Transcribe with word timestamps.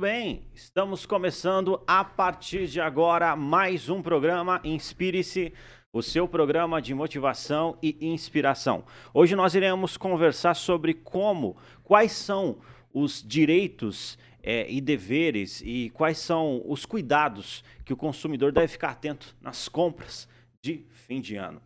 Muito 0.00 0.12
bem, 0.12 0.46
estamos 0.54 1.04
começando 1.04 1.78
a 1.86 2.02
partir 2.02 2.66
de 2.66 2.80
agora 2.80 3.36
mais 3.36 3.90
um 3.90 4.00
programa 4.00 4.58
Inspire-se, 4.64 5.52
o 5.92 6.00
seu 6.00 6.26
programa 6.26 6.80
de 6.80 6.94
motivação 6.94 7.76
e 7.82 7.98
inspiração. 8.00 8.82
Hoje 9.12 9.36
nós 9.36 9.54
iremos 9.54 9.98
conversar 9.98 10.54
sobre 10.54 10.94
como, 10.94 11.54
quais 11.84 12.12
são 12.12 12.60
os 12.94 13.22
direitos 13.22 14.18
é, 14.42 14.72
e 14.72 14.80
deveres 14.80 15.60
e 15.62 15.90
quais 15.90 16.16
são 16.16 16.62
os 16.64 16.86
cuidados 16.86 17.62
que 17.84 17.92
o 17.92 17.96
consumidor 17.96 18.52
deve 18.52 18.68
ficar 18.68 18.92
atento 18.92 19.36
nas 19.38 19.68
compras 19.68 20.26
de 20.62 20.86
fim 20.88 21.20
de 21.20 21.36
ano. 21.36 21.60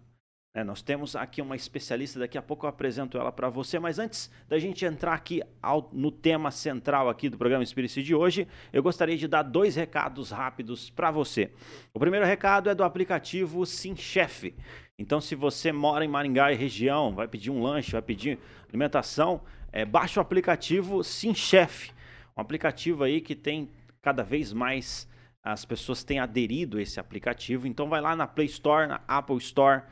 É, 0.57 0.63
nós 0.63 0.81
temos 0.81 1.17
aqui 1.17 1.43
uma 1.43 1.57
especialista, 1.57 2.21
daqui 2.21 2.39
a 2.39 2.43
pouco 2.43 2.65
eu 2.65 2.71
apresento 2.71 3.19
ela 3.19 3.33
para 3.33 3.49
você, 3.49 3.77
mas 3.81 3.99
antes 3.99 4.31
da 4.49 4.57
gente 4.57 4.85
entrar 4.85 5.13
aqui 5.13 5.43
ao, 5.61 5.91
no 5.93 6.13
tema 6.13 6.53
central 6.53 7.09
aqui 7.09 7.29
do 7.29 7.37
programa 7.37 7.65
Espírito 7.65 8.01
de 8.01 8.15
hoje, 8.15 8.47
eu 8.73 8.81
gostaria 8.81 9.17
de 9.17 9.27
dar 9.27 9.43
dois 9.43 9.75
recados 9.75 10.31
rápidos 10.31 10.91
para 10.91 11.11
você. 11.11 11.51
O 11.93 11.99
primeiro 11.99 12.25
recado 12.25 12.71
é 12.71 12.75
do 12.75 12.85
aplicativo 12.85 13.67
SimChef. 13.67 14.55
Então, 14.97 15.21
se 15.21 15.35
você 15.35 15.73
mora 15.73 16.05
em 16.05 16.09
Maringá 16.09 16.53
e 16.53 16.55
região, 16.55 17.13
vai 17.13 17.27
pedir 17.27 17.51
um 17.51 17.61
lanche, 17.61 17.91
vai 17.91 18.03
pedir 18.03 18.39
alimentação, 18.69 19.41
é, 19.73 19.85
baixe 19.85 20.21
o 20.21 20.23
aplicativo 20.23 21.03
SimChef, 21.03 21.91
um 22.37 22.41
aplicativo 22.41 23.03
aí 23.03 23.21
que 23.21 23.35
tem 23.35 23.69
cada 24.01 24.23
vez 24.23 24.53
mais 24.53 25.13
as 25.43 25.65
pessoas 25.65 26.05
têm 26.05 26.21
aderido 26.21 26.79
a 26.79 26.83
esse 26.83 27.01
aplicativo. 27.01 27.67
Então, 27.67 27.89
vai 27.89 28.01
lá 28.01 28.15
na 28.15 28.29
Play 28.29 28.47
Store, 28.47 28.87
na 28.87 29.01
Apple 29.09 29.37
Store 29.39 29.83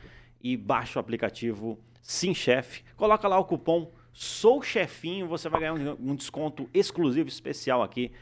e 0.42 0.56
baixa 0.56 0.98
o 0.98 1.00
aplicativo 1.00 1.78
Sim 2.02 2.34
Chef. 2.34 2.82
Coloca 2.96 3.28
lá 3.28 3.38
o 3.38 3.44
cupom 3.44 3.92
Sou 4.12 4.60
Chefinho, 4.62 5.26
você 5.26 5.48
vai 5.48 5.60
ganhar 5.60 5.74
um, 5.74 6.14
desconto 6.14 6.68
exclusivo 6.74 7.28
especial 7.28 7.82
aqui 7.82 8.12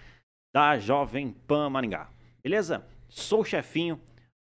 da 0.54 0.78
Jovem 0.78 1.32
Pan 1.46 1.68
Maringá. 1.68 2.08
Beleza? 2.42 2.86
Sou 3.08 3.44
Chefinho, 3.44 4.00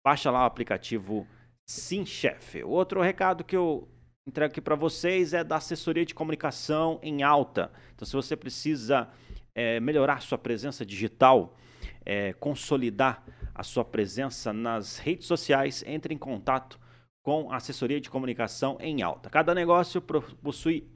baixa 0.05 0.29
lá 0.29 0.43
o 0.43 0.45
aplicativo 0.45 1.27
Sim 1.65 2.05
Chef. 2.05 2.63
Outro 2.63 3.01
recado 3.01 3.43
que 3.43 3.55
eu 3.55 3.87
entrego 4.27 4.51
aqui 4.51 4.61
para 4.61 4.75
vocês 4.75 5.33
é 5.33 5.43
da 5.43 5.55
assessoria 5.55 6.05
de 6.05 6.13
comunicação 6.13 6.99
em 7.01 7.23
alta. 7.23 7.71
Então, 7.95 8.05
se 8.05 8.13
você 8.13 8.35
precisa 8.35 9.09
é, 9.55 9.79
melhorar 9.79 10.21
sua 10.21 10.37
presença 10.37 10.85
digital, 10.85 11.57
é, 12.05 12.33
consolidar 12.33 13.23
a 13.53 13.63
sua 13.63 13.83
presença 13.83 14.53
nas 14.53 14.99
redes 14.99 15.25
sociais, 15.25 15.83
entre 15.87 16.13
em 16.13 16.17
contato 16.17 16.79
com 17.23 17.51
assessoria 17.51 18.01
de 18.01 18.09
comunicação 18.09 18.77
em 18.79 19.01
alta. 19.01 19.29
Cada 19.29 19.53
negócio 19.53 20.01
possui 20.01 20.87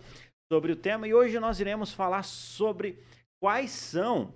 sobre 0.52 0.72
o 0.72 0.76
tema 0.76 1.08
e 1.08 1.14
hoje 1.14 1.40
nós 1.40 1.60
iremos 1.60 1.92
falar 1.92 2.24
sobre 2.24 3.00
quais 3.42 3.72
são 3.72 4.34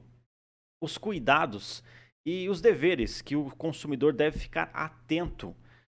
os 0.81 0.97
cuidados 0.97 1.83
e 2.27 2.49
os 2.49 2.59
deveres 2.59 3.21
que 3.21 3.37
o 3.37 3.49
consumidor 3.51 4.11
deve 4.11 4.37
ficar 4.37 4.69
atento, 4.73 5.55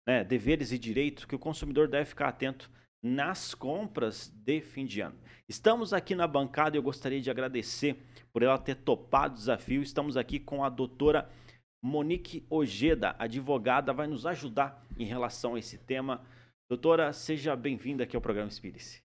né? 0.08 0.24
deveres 0.24 0.72
e 0.72 0.78
direitos 0.78 1.26
que 1.26 1.34
o 1.34 1.40
consumidor 1.40 1.88
deve 1.88 2.06
ficar 2.06 2.28
atento 2.28 2.70
nas 3.04 3.56
compras 3.56 4.30
de 4.30 4.62
fim 4.62 4.86
de 4.86 5.02
ano. 5.02 5.18
Estamos 5.48 5.92
aqui 5.92 6.14
na 6.14 6.28
bancada 6.28 6.76
e 6.76 6.78
eu 6.78 6.84
gostaria 6.84 7.20
de 7.20 7.32
agradecer 7.32 7.98
por 8.32 8.44
ela 8.44 8.60
ter 8.60 8.76
topado 8.76 9.34
o 9.34 9.38
desafio. 9.38 9.82
Estamos 9.82 10.16
aqui 10.16 10.40
com 10.40 10.64
a 10.64 10.70
doutora 10.70 11.28
Monique 11.84 12.46
Ojeda, 12.48 13.16
advogada, 13.18 13.92
vai 13.92 14.06
nos 14.06 14.28
ajudar 14.28 14.86
em 15.00 15.06
relação 15.06 15.56
a 15.56 15.60
esse 15.60 15.80
tema. 15.80 16.24
Doutora, 16.70 17.12
seja 17.12 17.56
bem-vinda 17.56 18.04
aqui 18.04 18.16
ao 18.16 18.22
programa 18.22 18.50
Espírito. 18.50 19.02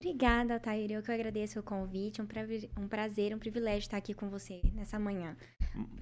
Obrigada, 0.00 0.60
Tair. 0.60 0.92
Eu 0.92 1.02
que 1.02 1.10
agradeço 1.10 1.58
o 1.58 1.62
convite. 1.62 2.22
Um, 2.22 2.26
pra, 2.26 2.42
um 2.78 2.86
prazer, 2.86 3.34
um 3.34 3.38
privilégio 3.38 3.80
estar 3.80 3.96
aqui 3.96 4.14
com 4.14 4.30
você 4.30 4.60
nessa 4.72 4.96
manhã. 4.96 5.36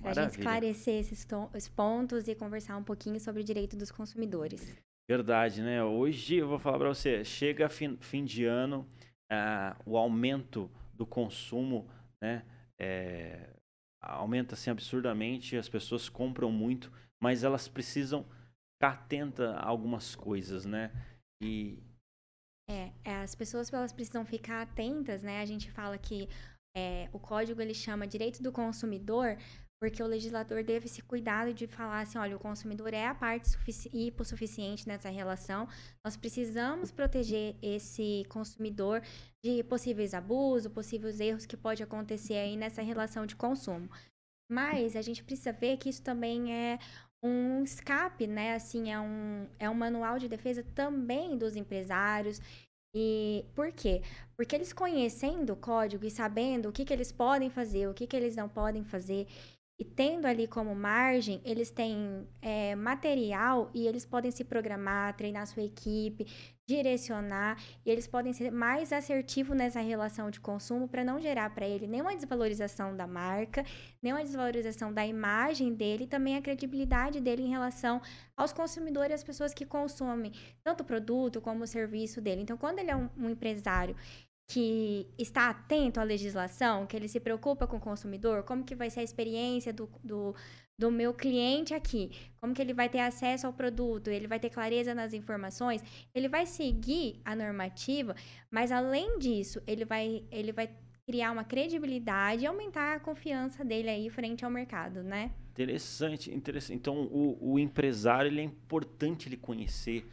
Para 0.00 0.10
a 0.10 0.14
gente 0.14 0.38
esclarecer 0.38 1.00
esses, 1.00 1.26
pontos 1.68 2.28
e 2.28 2.34
conversar 2.34 2.76
um 2.76 2.84
pouquinho 2.84 3.20
sobre 3.20 3.42
o 3.42 3.44
direito 3.44 3.76
dos 3.76 3.90
consumidores. 3.90 4.76
Verdade, 5.08 5.62
né? 5.62 5.84
Hoje 5.84 6.36
eu 6.36 6.48
vou 6.48 6.58
falar 6.58 6.78
para 6.78 6.88
você, 6.88 7.24
chega 7.24 7.68
fim, 7.68 7.96
fim 7.98 8.24
de 8.24 8.44
ano, 8.44 8.88
uh, 9.30 9.76
o 9.84 9.96
aumento 9.96 10.70
do 10.92 11.06
consumo, 11.06 11.88
né? 12.20 12.44
É, 12.78 13.50
aumenta 14.00 14.54
assim 14.54 14.70
absurdamente, 14.70 15.56
as 15.56 15.68
pessoas 15.68 16.08
compram 16.08 16.50
muito, 16.50 16.90
mas 17.22 17.44
elas 17.44 17.68
precisam 17.68 18.24
ficar 18.74 18.94
atentas 18.94 19.54
a 19.54 19.64
algumas 19.64 20.14
coisas, 20.14 20.64
né? 20.64 20.90
E, 21.42 21.78
é, 22.68 22.92
é, 23.04 23.16
as 23.22 23.34
pessoas 23.34 23.72
elas 23.72 23.92
precisam 23.92 24.24
ficar 24.24 24.62
atentas, 24.62 25.22
né? 25.22 25.40
A 25.40 25.46
gente 25.46 25.70
fala 25.70 25.96
que 25.96 26.28
é, 26.76 27.08
o 27.12 27.18
código 27.18 27.62
ele 27.62 27.74
chama 27.74 28.06
direito 28.06 28.42
do 28.42 28.52
consumidor, 28.52 29.38
porque 29.80 30.02
o 30.02 30.06
legislador 30.06 30.64
deve 30.64 30.88
se 30.88 31.02
cuidar 31.02 31.52
de 31.52 31.66
falar 31.66 32.00
assim, 32.00 32.18
olha, 32.18 32.36
o 32.36 32.40
consumidor 32.40 32.94
é 32.94 33.06
a 33.06 33.14
parte 33.14 33.50
sufici 33.50 33.90
hipossuficiente 33.92 34.88
nessa 34.88 35.10
relação, 35.10 35.68
nós 36.04 36.16
precisamos 36.16 36.90
proteger 36.90 37.56
esse 37.60 38.24
consumidor 38.28 39.02
de 39.44 39.62
possíveis 39.64 40.14
abusos, 40.14 40.72
possíveis 40.72 41.20
erros 41.20 41.46
que 41.46 41.56
pode 41.56 41.82
acontecer 41.82 42.34
aí 42.34 42.56
nessa 42.56 42.82
relação 42.82 43.26
de 43.26 43.36
consumo. 43.36 43.90
Mas 44.50 44.96
a 44.96 45.02
gente 45.02 45.24
precisa 45.24 45.52
ver 45.52 45.76
que 45.76 45.88
isso 45.88 46.02
também 46.02 46.54
é 46.54 46.78
um 47.22 47.62
escape, 47.64 48.26
né? 48.26 48.54
Assim, 48.54 48.90
é 48.90 49.00
um, 49.00 49.48
é 49.58 49.68
um 49.68 49.74
manual 49.74 50.18
de 50.18 50.28
defesa 50.28 50.62
também 50.74 51.36
dos 51.36 51.56
empresários. 51.56 52.40
E 52.94 53.44
por 53.54 53.72
quê? 53.72 54.02
Porque 54.36 54.54
eles 54.54 54.72
conhecendo 54.72 55.52
o 55.52 55.56
código 55.56 56.04
e 56.06 56.10
sabendo 56.10 56.68
o 56.68 56.72
que, 56.72 56.84
que 56.84 56.92
eles 56.92 57.12
podem 57.12 57.50
fazer, 57.50 57.88
o 57.88 57.94
que, 57.94 58.06
que 58.06 58.16
eles 58.16 58.36
não 58.36 58.48
podem 58.48 58.84
fazer, 58.84 59.26
e 59.78 59.84
tendo 59.84 60.26
ali 60.26 60.46
como 60.46 60.74
margem, 60.74 61.40
eles 61.44 61.70
têm 61.70 62.26
é, 62.40 62.74
material 62.74 63.70
e 63.74 63.86
eles 63.86 64.06
podem 64.06 64.30
se 64.30 64.42
programar, 64.42 65.14
treinar 65.16 65.46
sua 65.46 65.62
equipe, 65.62 66.26
direcionar, 66.66 67.62
e 67.84 67.90
eles 67.90 68.06
podem 68.06 68.32
ser 68.32 68.50
mais 68.50 68.92
assertivos 68.92 69.56
nessa 69.56 69.80
relação 69.80 70.30
de 70.30 70.40
consumo 70.40 70.88
para 70.88 71.04
não 71.04 71.20
gerar 71.20 71.50
para 71.54 71.66
ele 71.66 71.86
nenhuma 71.86 72.16
desvalorização 72.16 72.96
da 72.96 73.06
marca, 73.06 73.64
nenhuma 74.02 74.24
desvalorização 74.24 74.92
da 74.92 75.06
imagem 75.06 75.74
dele, 75.74 76.04
e 76.04 76.08
também 76.08 76.36
a 76.36 76.42
credibilidade 76.42 77.20
dele 77.20 77.42
em 77.42 77.50
relação 77.50 78.00
aos 78.36 78.52
consumidores 78.52 79.20
e 79.20 79.24
pessoas 79.24 79.54
que 79.54 79.64
consomem 79.64 80.32
tanto 80.64 80.80
o 80.80 80.84
produto 80.84 81.40
como 81.40 81.64
o 81.64 81.66
serviço 81.66 82.20
dele. 82.20 82.42
Então, 82.42 82.56
quando 82.56 82.80
ele 82.80 82.90
é 82.90 82.96
um, 82.96 83.08
um 83.16 83.30
empresário 83.30 83.94
que 84.48 85.06
está 85.18 85.50
atento 85.50 85.98
à 85.98 86.04
legislação, 86.04 86.86
que 86.86 86.96
ele 86.96 87.08
se 87.08 87.18
preocupa 87.18 87.66
com 87.66 87.78
o 87.78 87.80
consumidor, 87.80 88.44
como 88.44 88.64
que 88.64 88.74
vai 88.74 88.88
ser 88.90 89.00
a 89.00 89.02
experiência 89.02 89.72
do, 89.72 89.90
do, 90.04 90.34
do 90.78 90.90
meu 90.90 91.12
cliente 91.12 91.74
aqui, 91.74 92.12
como 92.40 92.54
que 92.54 92.62
ele 92.62 92.72
vai 92.72 92.88
ter 92.88 93.00
acesso 93.00 93.46
ao 93.46 93.52
produto, 93.52 94.08
ele 94.08 94.28
vai 94.28 94.38
ter 94.38 94.50
clareza 94.50 94.94
nas 94.94 95.12
informações, 95.12 95.82
ele 96.14 96.28
vai 96.28 96.46
seguir 96.46 97.20
a 97.24 97.34
normativa, 97.34 98.14
mas 98.50 98.70
além 98.70 99.18
disso, 99.18 99.60
ele 99.66 99.84
vai, 99.84 100.24
ele 100.30 100.52
vai 100.52 100.70
criar 101.06 101.32
uma 101.32 101.44
credibilidade 101.44 102.44
e 102.44 102.46
aumentar 102.46 102.96
a 102.96 103.00
confiança 103.00 103.64
dele 103.64 103.88
aí 103.88 104.10
frente 104.10 104.44
ao 104.44 104.50
mercado, 104.50 105.02
né? 105.02 105.32
Interessante, 105.52 106.32
interessante. 106.32 106.76
Então, 106.76 107.04
o, 107.04 107.52
o 107.52 107.58
empresário, 107.58 108.28
ele 108.28 108.40
é 108.40 108.44
importante 108.44 109.28
ele 109.28 109.36
conhecer 109.36 110.06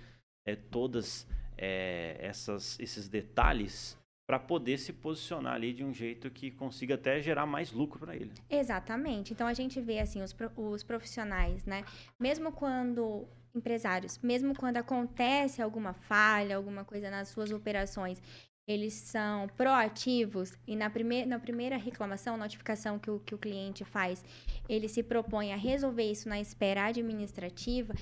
é, 0.47 0.55
todas 0.55 1.27
é, 1.57 2.17
essas, 2.19 2.79
esses 2.79 3.09
detalhes 3.09 3.97
para 4.25 4.39
poder 4.39 4.77
se 4.77 4.93
posicionar 4.93 5.53
ali 5.53 5.73
de 5.73 5.83
um 5.83 5.93
jeito 5.93 6.29
que 6.29 6.49
consiga 6.49 6.95
até 6.95 7.21
gerar 7.21 7.45
mais 7.45 7.71
lucro 7.71 7.99
para 7.99 8.15
ele. 8.15 8.31
Exatamente. 8.49 9.33
Então 9.33 9.47
a 9.47 9.53
gente 9.53 9.81
vê 9.81 9.99
assim 9.99 10.21
os, 10.21 10.35
os 10.55 10.83
profissionais, 10.83 11.65
né? 11.65 11.83
Mesmo 12.19 12.51
quando 12.51 13.27
empresários, 13.53 14.17
mesmo 14.19 14.55
quando 14.55 14.77
acontece 14.77 15.61
alguma 15.61 15.93
falha, 15.93 16.55
alguma 16.55 16.83
coisa 16.83 17.09
nas 17.11 17.27
suas 17.27 17.51
operações, 17.51 18.21
eles 18.67 18.93
são 18.93 19.47
proativos 19.57 20.57
e 20.65 20.75
na, 20.75 20.89
prime 20.89 21.25
na 21.25 21.37
primeira 21.37 21.75
reclamação, 21.75 22.37
notificação 22.37 22.97
que 22.97 23.11
o, 23.11 23.19
que 23.19 23.35
o 23.35 23.37
cliente 23.37 23.83
faz, 23.83 24.23
ele 24.69 24.87
se 24.87 25.03
propõe 25.03 25.51
a 25.51 25.57
resolver 25.57 26.09
isso 26.09 26.29
na 26.29 26.39
espera 26.39 26.85
administrativa, 26.85 27.93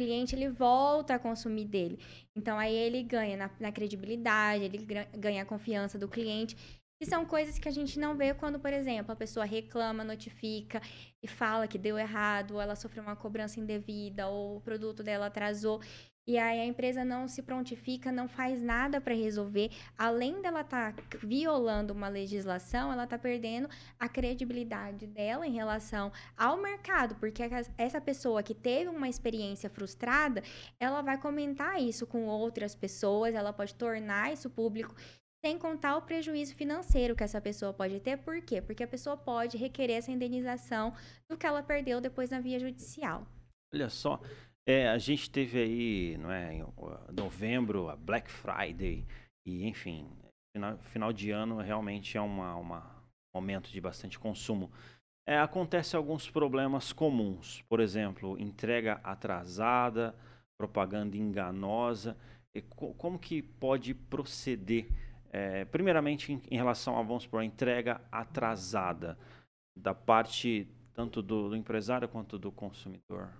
cliente 0.00 0.34
ele 0.34 0.48
volta 0.48 1.14
a 1.14 1.18
consumir 1.18 1.66
dele. 1.66 1.98
Então 2.34 2.58
aí 2.58 2.74
ele 2.74 3.02
ganha 3.02 3.36
na, 3.36 3.50
na 3.60 3.70
credibilidade, 3.70 4.64
ele 4.64 4.78
ganha 5.18 5.42
a 5.42 5.44
confiança 5.44 5.98
do 5.98 6.08
cliente. 6.08 6.56
E 7.02 7.06
são 7.06 7.24
coisas 7.24 7.58
que 7.58 7.68
a 7.68 7.72
gente 7.72 7.98
não 7.98 8.14
vê 8.14 8.34
quando, 8.34 8.58
por 8.60 8.72
exemplo, 8.72 9.12
a 9.12 9.16
pessoa 9.16 9.44
reclama, 9.46 10.04
notifica 10.04 10.80
e 11.22 11.26
fala 11.26 11.66
que 11.66 11.78
deu 11.78 11.98
errado, 11.98 12.52
ou 12.52 12.60
ela 12.60 12.76
sofreu 12.76 13.02
uma 13.02 13.16
cobrança 13.16 13.58
indevida, 13.58 14.28
ou 14.28 14.56
o 14.56 14.60
produto 14.60 15.02
dela 15.02 15.26
atrasou. 15.26 15.80
E 16.26 16.38
aí 16.38 16.60
a 16.60 16.64
empresa 16.64 17.04
não 17.04 17.26
se 17.26 17.42
prontifica, 17.42 18.12
não 18.12 18.28
faz 18.28 18.62
nada 18.62 19.00
para 19.00 19.14
resolver. 19.14 19.70
Além 19.96 20.40
dela 20.40 20.60
estar 20.60 20.92
tá 20.92 21.02
violando 21.22 21.92
uma 21.92 22.08
legislação, 22.08 22.92
ela 22.92 23.04
está 23.04 23.18
perdendo 23.18 23.68
a 23.98 24.08
credibilidade 24.08 25.06
dela 25.06 25.46
em 25.46 25.52
relação 25.52 26.12
ao 26.36 26.56
mercado, 26.56 27.16
porque 27.16 27.42
essa 27.76 28.00
pessoa 28.00 28.42
que 28.42 28.54
teve 28.54 28.88
uma 28.88 29.08
experiência 29.08 29.68
frustrada, 29.68 30.42
ela 30.78 31.02
vai 31.02 31.18
comentar 31.18 31.82
isso 31.82 32.06
com 32.06 32.26
outras 32.26 32.74
pessoas, 32.74 33.34
ela 33.34 33.52
pode 33.52 33.74
tornar 33.74 34.32
isso 34.32 34.48
público 34.48 34.94
sem 35.44 35.58
contar 35.58 35.96
o 35.96 36.02
prejuízo 36.02 36.54
financeiro 36.54 37.16
que 37.16 37.24
essa 37.24 37.40
pessoa 37.40 37.72
pode 37.72 37.98
ter. 37.98 38.18
Por 38.18 38.42
quê? 38.42 38.60
Porque 38.60 38.84
a 38.84 38.88
pessoa 38.88 39.16
pode 39.16 39.56
requerer 39.56 39.96
essa 39.96 40.12
indenização 40.12 40.94
do 41.28 41.36
que 41.36 41.46
ela 41.46 41.62
perdeu 41.62 42.00
depois 42.00 42.30
na 42.30 42.40
via 42.40 42.60
judicial. 42.60 43.26
Olha 43.72 43.88
só, 43.88 44.20
é, 44.66 44.88
a 44.88 44.98
gente 44.98 45.30
teve 45.30 45.58
aí, 45.58 46.16
não 46.18 46.30
é, 46.30 46.54
em 46.54 46.64
novembro, 47.12 47.88
a 47.88 47.96
Black 47.96 48.30
Friday, 48.30 49.06
e 49.46 49.66
enfim, 49.66 50.08
final, 50.54 50.78
final 50.78 51.12
de 51.12 51.30
ano 51.30 51.58
realmente 51.58 52.16
é 52.16 52.20
uma, 52.20 52.54
uma 52.56 53.00
momento 53.34 53.70
de 53.70 53.80
bastante 53.80 54.18
consumo. 54.18 54.70
É, 55.26 55.38
acontece 55.38 55.96
alguns 55.96 56.28
problemas 56.28 56.92
comuns, 56.92 57.62
por 57.68 57.80
exemplo, 57.80 58.38
entrega 58.38 59.00
atrasada, 59.04 60.14
propaganda 60.58 61.16
enganosa. 61.16 62.16
E 62.54 62.60
co 62.60 62.92
como 62.94 63.18
que 63.18 63.42
pode 63.42 63.94
proceder, 63.94 64.88
é, 65.30 65.64
primeiramente 65.64 66.32
em, 66.32 66.42
em, 66.50 66.56
relação 66.56 66.98
a, 66.98 67.02
vamos 67.02 67.22
supor, 67.22 67.40
a 67.40 67.44
entrega 67.44 68.00
atrasada 68.10 69.16
da 69.76 69.94
parte 69.94 70.66
tanto 70.92 71.22
do, 71.22 71.50
do 71.50 71.56
empresário 71.56 72.08
quanto 72.08 72.38
do 72.38 72.50
consumidor? 72.50 73.30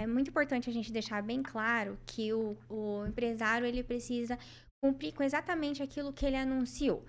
É 0.00 0.06
muito 0.06 0.30
importante 0.30 0.70
a 0.70 0.72
gente 0.72 0.90
deixar 0.90 1.22
bem 1.22 1.42
claro 1.42 1.98
que 2.06 2.32
o, 2.32 2.56
o 2.68 3.04
empresário 3.06 3.66
ele 3.66 3.82
precisa 3.82 4.38
cumprir 4.82 5.12
com 5.12 5.22
exatamente 5.22 5.82
aquilo 5.82 6.12
que 6.12 6.24
ele 6.24 6.36
anunciou. 6.36 7.04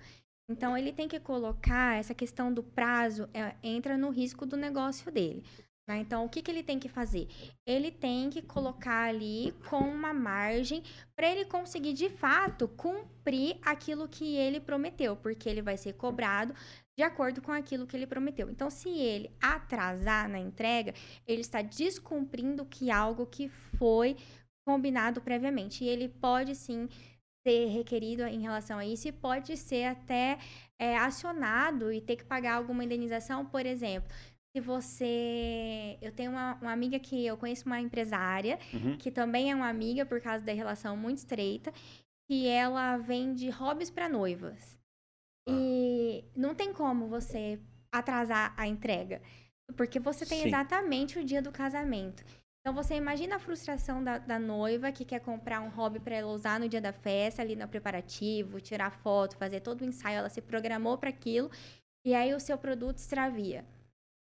Então, 0.50 0.76
ele 0.76 0.92
tem 0.92 1.08
que 1.08 1.18
colocar 1.18 1.98
essa 1.98 2.14
questão 2.14 2.52
do 2.52 2.62
prazo, 2.62 3.26
é, 3.32 3.54
entra 3.62 3.96
no 3.96 4.10
risco 4.10 4.44
do 4.44 4.56
negócio 4.56 5.10
dele. 5.10 5.42
Né? 5.88 6.00
Então, 6.00 6.24
o 6.24 6.28
que, 6.28 6.42
que 6.42 6.50
ele 6.50 6.62
tem 6.62 6.78
que 6.78 6.88
fazer? 6.88 7.28
Ele 7.66 7.90
tem 7.90 8.28
que 8.28 8.42
colocar 8.42 9.08
ali 9.08 9.54
com 9.70 9.78
uma 9.78 10.12
margem 10.12 10.82
para 11.16 11.30
ele 11.30 11.46
conseguir, 11.46 11.94
de 11.94 12.10
fato, 12.10 12.68
cumprir 12.68 13.56
aquilo 13.62 14.06
que 14.06 14.36
ele 14.36 14.60
prometeu, 14.60 15.16
porque 15.16 15.48
ele 15.48 15.62
vai 15.62 15.78
ser 15.78 15.94
cobrado 15.94 16.54
de 16.96 17.02
acordo 17.02 17.40
com 17.40 17.52
aquilo 17.52 17.86
que 17.86 17.96
ele 17.96 18.06
prometeu. 18.06 18.50
Então, 18.50 18.68
se 18.70 18.88
ele 18.88 19.30
atrasar 19.40 20.28
na 20.28 20.38
entrega, 20.38 20.94
ele 21.26 21.40
está 21.40 21.62
descumprindo 21.62 22.64
que 22.66 22.90
algo 22.90 23.26
que 23.26 23.48
foi 23.48 24.16
combinado 24.66 25.20
previamente. 25.20 25.84
E 25.84 25.88
ele 25.88 26.08
pode 26.08 26.54
sim 26.54 26.88
ser 27.46 27.66
requerido 27.68 28.22
em 28.24 28.40
relação 28.40 28.78
a 28.78 28.86
isso 28.86 29.08
e 29.08 29.12
pode 29.12 29.56
ser 29.56 29.84
até 29.84 30.38
é, 30.78 30.96
acionado 30.96 31.92
e 31.92 32.00
ter 32.00 32.16
que 32.16 32.24
pagar 32.24 32.54
alguma 32.54 32.84
indenização, 32.84 33.44
por 33.44 33.66
exemplo. 33.66 34.08
Se 34.54 34.60
você. 34.60 35.96
Eu 36.02 36.12
tenho 36.12 36.30
uma, 36.30 36.54
uma 36.60 36.72
amiga 36.72 36.98
que 36.98 37.24
eu 37.24 37.38
conheço 37.38 37.64
uma 37.64 37.80
empresária, 37.80 38.58
uhum. 38.72 38.98
que 38.98 39.10
também 39.10 39.50
é 39.50 39.54
uma 39.54 39.68
amiga 39.68 40.04
por 40.04 40.20
causa 40.20 40.44
da 40.44 40.52
relação 40.52 40.94
muito 40.94 41.18
estreita, 41.18 41.72
que 42.28 42.46
ela 42.46 42.98
vende 42.98 43.48
hobbies 43.48 43.90
para 43.90 44.10
noivas. 44.10 44.81
E 45.48 46.24
não 46.36 46.54
tem 46.54 46.72
como 46.72 47.08
você 47.08 47.60
atrasar 47.90 48.54
a 48.56 48.66
entrega, 48.66 49.20
porque 49.76 49.98
você 49.98 50.24
tem 50.24 50.40
Sim. 50.40 50.48
exatamente 50.48 51.18
o 51.18 51.24
dia 51.24 51.42
do 51.42 51.52
casamento. 51.52 52.24
Então 52.60 52.72
você 52.72 52.94
imagina 52.94 53.36
a 53.36 53.40
frustração 53.40 54.02
da, 54.04 54.18
da 54.18 54.38
noiva 54.38 54.92
que 54.92 55.04
quer 55.04 55.18
comprar 55.20 55.60
um 55.60 55.68
hobby 55.68 55.98
para 55.98 56.14
ela 56.14 56.32
usar 56.32 56.60
no 56.60 56.68
dia 56.68 56.80
da 56.80 56.92
festa, 56.92 57.42
ali 57.42 57.56
no 57.56 57.66
preparativo, 57.66 58.60
tirar 58.60 58.92
foto, 58.92 59.36
fazer 59.36 59.60
todo 59.60 59.80
o 59.80 59.84
ensaio, 59.84 60.18
ela 60.18 60.28
se 60.28 60.40
programou 60.40 60.96
para 60.96 61.10
aquilo, 61.10 61.50
e 62.04 62.14
aí 62.14 62.32
o 62.32 62.38
seu 62.40 62.56
produto 62.56 62.98
extravia. 62.98 63.64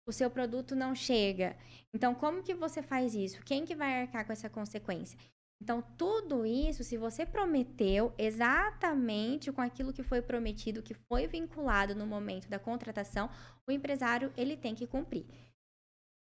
O 0.07 0.13
seu 0.13 0.31
produto 0.31 0.75
não 0.75 0.95
chega. 0.95 1.55
Então, 1.95 2.15
como 2.15 2.43
que 2.43 2.55
você 2.55 2.83
faz 2.83 3.15
isso? 3.15 3.43
Quem 3.45 3.67
que 3.67 3.75
vai 3.75 4.01
arcar 4.01 4.27
com 4.27 4.33
essa 4.33 4.49
consequência? 4.49 5.19
Então, 5.63 5.83
tudo 5.99 6.47
isso, 6.47 6.83
se 6.83 6.97
você 6.97 7.27
prometeu 7.27 8.15
exatamente 8.17 9.53
com 9.53 9.61
aquilo 9.61 9.93
que 9.93 10.03
foi 10.03 10.23
prometido, 10.23 10.83
que 10.83 10.95
foi 10.95 11.27
vinculado 11.27 11.95
no 11.95 12.07
momento 12.07 12.49
da 12.49 12.59
contratação, 12.59 13.29
o 13.69 13.73
empresário 13.73 14.33
ele 14.37 14.57
tem 14.57 14.75
que 14.75 14.87
cumprir. 14.87 15.27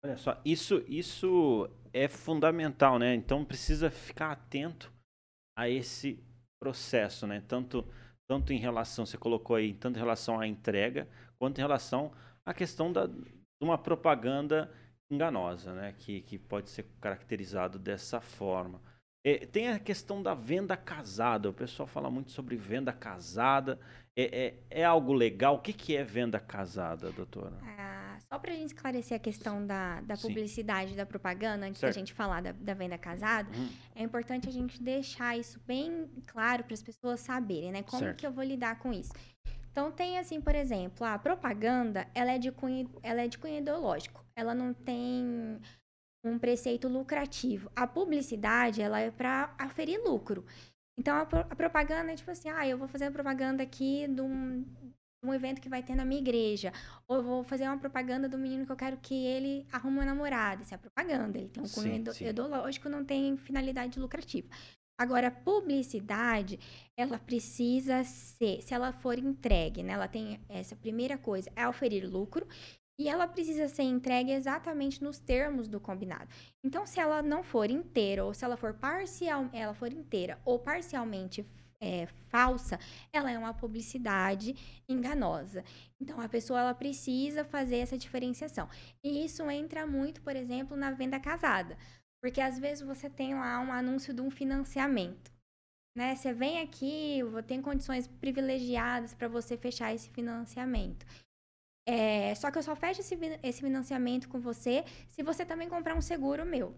Olha 0.02 0.16
só, 0.16 0.40
isso, 0.44 0.82
isso 0.88 1.68
é 1.92 2.08
fundamental, 2.08 2.98
né? 2.98 3.14
Então 3.14 3.44
precisa 3.44 3.90
ficar 3.90 4.32
atento 4.32 4.90
a 5.56 5.68
esse 5.68 6.24
processo, 6.58 7.26
né? 7.26 7.42
Tanto, 7.46 7.84
tanto 8.26 8.52
em 8.52 8.58
relação, 8.58 9.04
você 9.04 9.18
colocou 9.18 9.56
aí, 9.56 9.74
tanto 9.74 9.96
em 9.96 10.00
relação 10.00 10.40
à 10.40 10.46
entrega, 10.46 11.06
quanto 11.38 11.58
em 11.58 11.62
relação 11.62 12.12
à 12.46 12.54
questão 12.54 12.92
da, 12.92 13.06
de 13.06 13.28
uma 13.60 13.76
propaganda 13.76 14.72
enganosa, 15.10 15.74
né? 15.74 15.92
Que, 15.98 16.22
que 16.22 16.38
pode 16.38 16.70
ser 16.70 16.84
caracterizado 17.00 17.78
dessa 17.78 18.20
forma. 18.20 18.80
É, 19.24 19.46
tem 19.46 19.68
a 19.68 19.78
questão 19.78 20.22
da 20.22 20.34
venda 20.34 20.76
casada. 20.76 21.50
O 21.50 21.52
pessoal 21.52 21.86
fala 21.86 22.10
muito 22.10 22.30
sobre 22.30 22.56
venda 22.56 22.92
casada. 22.92 23.78
É, 24.16 24.46
é, 24.46 24.80
é 24.80 24.84
algo 24.84 25.12
legal? 25.12 25.56
O 25.56 25.58
que, 25.60 25.72
que 25.72 25.96
é 25.96 26.02
venda 26.02 26.40
casada, 26.40 27.10
doutora? 27.12 27.56
Ah, 27.62 28.18
só 28.32 28.38
para 28.38 28.52
a 28.52 28.56
gente 28.56 28.74
esclarecer 28.74 29.16
a 29.16 29.20
questão 29.20 29.64
da, 29.64 30.00
da 30.00 30.16
publicidade, 30.16 30.96
da 30.96 31.06
propaganda, 31.06 31.66
antes 31.66 31.80
certo. 31.80 31.94
da 31.94 31.98
gente 31.98 32.12
falar 32.12 32.42
da, 32.42 32.52
da 32.52 32.74
venda 32.74 32.98
casada, 32.98 33.48
uhum. 33.56 33.68
é 33.94 34.02
importante 34.02 34.48
a 34.48 34.52
gente 34.52 34.82
deixar 34.82 35.38
isso 35.38 35.60
bem 35.66 36.08
claro 36.26 36.64
para 36.64 36.74
as 36.74 36.82
pessoas 36.82 37.20
saberem, 37.20 37.70
né? 37.70 37.82
Como 37.82 38.02
certo. 38.02 38.16
que 38.16 38.26
eu 38.26 38.32
vou 38.32 38.44
lidar 38.44 38.78
com 38.78 38.92
isso? 38.92 39.12
Então 39.70 39.92
tem 39.92 40.18
assim, 40.18 40.40
por 40.40 40.54
exemplo, 40.56 41.06
a 41.06 41.16
propaganda, 41.18 42.08
ela 42.12 42.32
é 42.32 42.38
de 42.38 42.50
cunho, 42.50 42.90
ela 43.02 43.22
é 43.22 43.28
de 43.28 43.38
cunho 43.38 43.58
ideológico. 43.58 44.24
Ela 44.34 44.52
não 44.52 44.74
tem 44.74 45.60
um 46.24 46.38
preceito 46.38 46.88
lucrativo. 46.88 47.70
A 47.74 47.86
publicidade, 47.86 48.82
ela 48.82 49.00
é 49.00 49.10
para 49.10 49.54
aferir 49.58 50.00
lucro. 50.04 50.44
Então, 50.98 51.14
a, 51.14 51.22
a, 51.22 51.56
propaganda 51.56 52.12
é 52.12 52.16
tipo 52.16 52.30
assim, 52.30 52.48
ah, 52.48 52.66
eu 52.66 52.76
vou 52.76 52.88
fazer 52.88 53.04
uma 53.04 53.12
propaganda 53.12 53.62
aqui 53.62 54.06
de 54.08 54.20
um, 54.20 54.64
um 55.24 55.32
evento 55.32 55.60
que 55.60 55.68
vai 55.68 55.82
ter 55.82 55.94
na 55.94 56.04
minha 56.04 56.20
igreja. 56.20 56.72
Ou 57.06 57.18
eu 57.18 57.22
vou 57.22 57.44
fazer 57.44 57.64
uma 57.64 57.78
propaganda 57.78 58.28
do 58.28 58.36
menino 58.36 58.66
que 58.66 58.72
eu 58.72 58.76
quero 58.76 58.96
que 58.96 59.14
ele 59.14 59.66
arrume 59.70 59.98
uma 59.98 60.04
namorada. 60.04 60.62
Isso 60.62 60.74
é 60.74 60.78
propaganda. 60.78 61.38
Ele 61.38 61.48
tem 61.48 61.62
um 61.62 61.68
cunho 61.68 62.04
ideológico, 62.20 62.88
não 62.88 63.04
tem 63.04 63.36
finalidade 63.36 63.98
lucrativa. 64.00 64.48
Agora, 65.00 65.30
publicidade, 65.30 66.58
ela 66.96 67.20
precisa 67.20 68.02
ser, 68.02 68.60
se 68.62 68.74
ela 68.74 68.92
for 68.92 69.16
entregue, 69.16 69.84
né? 69.84 69.92
Ela 69.92 70.08
tem 70.08 70.40
essa 70.48 70.74
primeira 70.74 71.16
coisa, 71.16 71.48
é 71.54 71.68
oferir 71.68 72.04
lucro 72.04 72.44
e 72.98 73.08
ela 73.08 73.28
precisa 73.28 73.68
ser 73.68 73.84
entregue 73.84 74.32
exatamente 74.32 75.02
nos 75.02 75.18
termos 75.18 75.68
do 75.68 75.78
combinado. 75.78 76.28
Então, 76.64 76.84
se 76.84 76.98
ela 76.98 77.22
não 77.22 77.42
for 77.42 77.70
inteira 77.70 78.24
ou 78.24 78.34
se 78.34 78.44
ela 78.44 78.56
for 78.56 78.74
parcial, 78.74 79.48
ela 79.52 79.72
for 79.72 79.92
inteira 79.92 80.38
ou 80.44 80.58
parcialmente 80.58 81.46
é, 81.80 82.06
falsa, 82.28 82.78
ela 83.12 83.30
é 83.30 83.38
uma 83.38 83.54
publicidade 83.54 84.82
enganosa. 84.88 85.64
Então, 86.00 86.20
a 86.20 86.28
pessoa 86.28 86.60
ela 86.60 86.74
precisa 86.74 87.44
fazer 87.44 87.76
essa 87.76 87.96
diferenciação. 87.96 88.68
E 89.04 89.24
isso 89.24 89.48
entra 89.48 89.86
muito, 89.86 90.20
por 90.22 90.34
exemplo, 90.34 90.76
na 90.76 90.90
venda 90.90 91.20
casada, 91.20 91.78
porque 92.20 92.40
às 92.40 92.58
vezes 92.58 92.84
você 92.84 93.08
tem 93.08 93.34
lá 93.34 93.60
um 93.60 93.72
anúncio 93.72 94.12
de 94.12 94.20
um 94.20 94.30
financiamento. 94.30 95.32
Né? 95.96 96.14
Você 96.14 96.32
vem 96.32 96.60
aqui, 96.60 97.20
tem 97.46 97.62
condições 97.62 98.06
privilegiadas 98.06 99.14
para 99.14 99.28
você 99.28 99.56
fechar 99.56 99.94
esse 99.94 100.10
financiamento. 100.10 101.06
É, 101.90 102.34
só 102.34 102.50
que 102.50 102.58
eu 102.58 102.62
só 102.62 102.76
fecho 102.76 103.00
esse, 103.00 103.18
esse 103.42 103.62
financiamento 103.62 104.28
com 104.28 104.38
você 104.38 104.84
se 105.08 105.22
você 105.22 105.42
também 105.42 105.70
comprar 105.70 105.94
um 105.94 106.02
seguro 106.02 106.44
meu. 106.44 106.76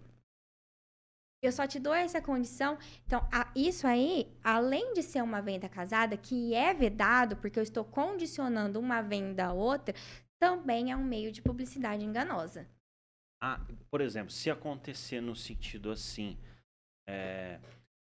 Eu 1.43 1.51
só 1.51 1.67
te 1.67 1.81
dou 1.81 1.93
essa 1.93 2.23
condição. 2.23 2.79
Então, 3.07 3.27
a, 3.33 3.51
isso 3.57 3.89
aí, 3.89 4.33
além 4.45 4.93
de 4.93 5.03
ser 5.03 5.21
uma 5.21 5.43
venda 5.43 5.69
casada, 5.69 6.17
que 6.17 6.55
é 6.55 6.73
vedado, 6.73 7.37
porque 7.39 7.59
eu 7.59 7.63
estou 7.65 7.85
condicionando 7.85 8.79
uma 8.79 9.03
venda 9.03 9.47
a 9.47 9.53
outra, 9.53 9.97
também 10.39 10.93
é 10.93 10.97
um 10.97 11.03
meio 11.03 11.33
de 11.33 11.43
publicidade 11.43 12.05
enganosa. 12.05 12.69
Ah, 13.43 13.61
por 13.91 14.01
exemplo, 14.01 14.31
se 14.31 14.49
acontecer 14.49 15.21
no 15.21 15.35
sentido 15.35 15.91
assim, 15.91 16.39
é, 17.09 17.59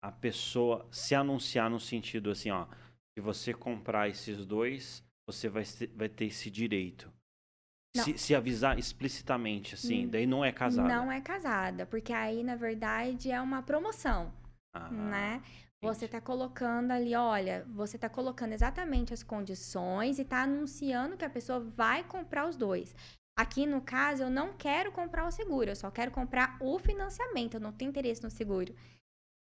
a 0.00 0.12
pessoa 0.12 0.86
se 0.92 1.16
anunciar 1.16 1.68
no 1.68 1.80
sentido 1.80 2.30
assim, 2.30 2.50
ó, 2.52 2.68
se 3.12 3.20
você 3.20 3.52
comprar 3.52 4.08
esses 4.08 4.46
dois, 4.46 5.02
você 5.26 5.48
vai, 5.48 5.64
vai 5.94 6.08
ter 6.08 6.26
esse 6.26 6.50
direito. 6.50 7.12
Se, 7.94 8.16
se, 8.16 8.34
avisar 8.34 8.78
explicitamente, 8.78 9.74
assim, 9.74 10.06
hum, 10.06 10.08
daí 10.08 10.26
não 10.26 10.42
é 10.42 10.50
casada. 10.50 10.88
Não 10.88 11.12
é 11.12 11.20
casada, 11.20 11.84
porque 11.84 12.12
aí, 12.12 12.42
na 12.42 12.56
verdade, 12.56 13.30
é 13.30 13.38
uma 13.38 13.62
promoção, 13.62 14.32
ah, 14.74 14.90
né? 14.90 15.42
Você 15.82 16.06
está 16.06 16.20
colocando 16.20 16.92
ali, 16.92 17.14
olha, 17.14 17.66
você 17.68 17.96
está 17.96 18.08
colocando 18.08 18.52
exatamente 18.52 19.12
as 19.12 19.22
condições 19.22 20.18
e 20.18 20.22
está 20.22 20.44
anunciando 20.44 21.16
que 21.16 21.24
a 21.24 21.30
pessoa 21.30 21.60
vai 21.60 22.02
comprar 22.04 22.48
os 22.48 22.56
dois. 22.56 22.94
Aqui, 23.36 23.66
no 23.66 23.82
caso, 23.82 24.22
eu 24.22 24.30
não 24.30 24.54
quero 24.54 24.92
comprar 24.92 25.26
o 25.26 25.30
seguro, 25.30 25.70
eu 25.70 25.76
só 25.76 25.90
quero 25.90 26.10
comprar 26.10 26.56
o 26.60 26.78
financiamento, 26.78 27.54
eu 27.54 27.60
não 27.60 27.72
tenho 27.72 27.88
interesse 27.90 28.22
no 28.22 28.30
seguro. 28.30 28.74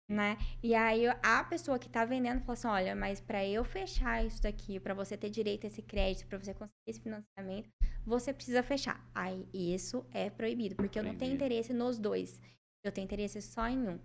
Né? 0.09 0.39
E 0.63 0.75
aí 0.75 1.07
a 1.23 1.45
pessoa 1.45 1.79
que 1.79 1.89
tá 1.89 2.05
vendendo 2.05 2.41
fala 2.41 2.53
assim, 2.55 2.69
olha, 2.69 2.97
mas 2.97 3.21
para 3.21 3.47
eu 3.47 3.63
fechar 3.63 4.25
isso 4.25 4.43
daqui, 4.43 4.81
para 4.81 4.95
você 4.95 5.17
ter 5.17 5.29
direito 5.29 5.65
a 5.65 5.67
esse 5.67 5.83
crédito, 5.83 6.27
para 6.27 6.39
você 6.39 6.55
conseguir 6.55 6.75
esse 6.87 7.01
financiamento, 7.01 7.69
você 8.07 8.33
precisa 8.33 8.63
fechar. 8.63 9.07
Aí 9.15 9.47
isso 9.53 10.05
é 10.13 10.31
proibido, 10.31 10.77
porque 10.77 10.99
eu 10.99 11.03
não 11.03 11.15
tenho 11.15 11.35
interesse 11.35 11.75
nos 11.75 11.99
dois. 11.99 12.41
Eu 12.83 12.91
tenho 12.91 13.05
interesse 13.05 13.43
só 13.43 13.69
em 13.69 13.89
um. 13.89 13.99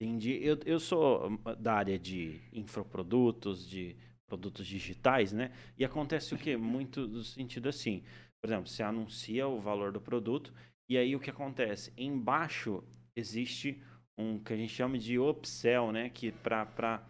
Entendi. 0.00 0.40
Eu, 0.42 0.58
eu 0.64 0.80
sou 0.80 1.28
hum, 1.28 1.38
da 1.58 1.74
área 1.74 1.98
de 1.98 2.40
infoprodutos, 2.52 3.68
de 3.68 3.96
produtos 4.26 4.66
digitais, 4.66 5.32
né? 5.32 5.52
E 5.76 5.84
acontece 5.84 6.34
o 6.34 6.38
quê? 6.38 6.56
Muito 6.58 7.06
do 7.06 7.22
sentido 7.22 7.68
assim. 7.68 8.02
Por 8.40 8.48
exemplo, 8.48 8.68
você 8.68 8.82
anuncia 8.82 9.46
o 9.46 9.60
valor 9.60 9.92
do 9.92 10.00
produto 10.00 10.52
e 10.88 10.96
aí 10.96 11.14
o 11.14 11.20
que 11.20 11.30
acontece? 11.30 11.92
Embaixo 11.96 12.82
existe 13.14 13.80
um 14.20 14.38
que 14.38 14.52
a 14.52 14.56
gente 14.56 14.72
chama 14.72 14.98
de 14.98 15.18
upsell, 15.18 15.90
né? 15.92 16.10
Que 16.10 16.30
para 16.32 17.02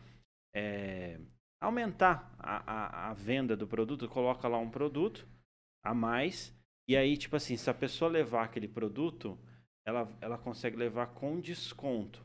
é, 0.55 1.19
aumentar 1.61 2.33
a, 2.39 2.73
a, 2.73 3.11
a, 3.11 3.15
venda 3.15 3.57
do 3.57 3.67
produto, 3.67 4.09
coloca 4.09 4.49
lá 4.49 4.59
um 4.59 4.71
produto 4.71 5.27
a 5.85 5.93
mais. 5.93 6.55
E 6.89 6.97
aí, 6.97 7.17
tipo 7.17 7.37
assim, 7.37 7.57
se 7.57 7.69
a 7.69 7.75
pessoa 7.75 8.11
levar 8.11 8.45
aquele 8.45 8.69
produto, 8.69 9.39
ela, 9.87 10.09
ela 10.21 10.39
consegue 10.39 10.77
levar 10.77 11.09
com 11.09 11.41
desconto. 11.41 12.25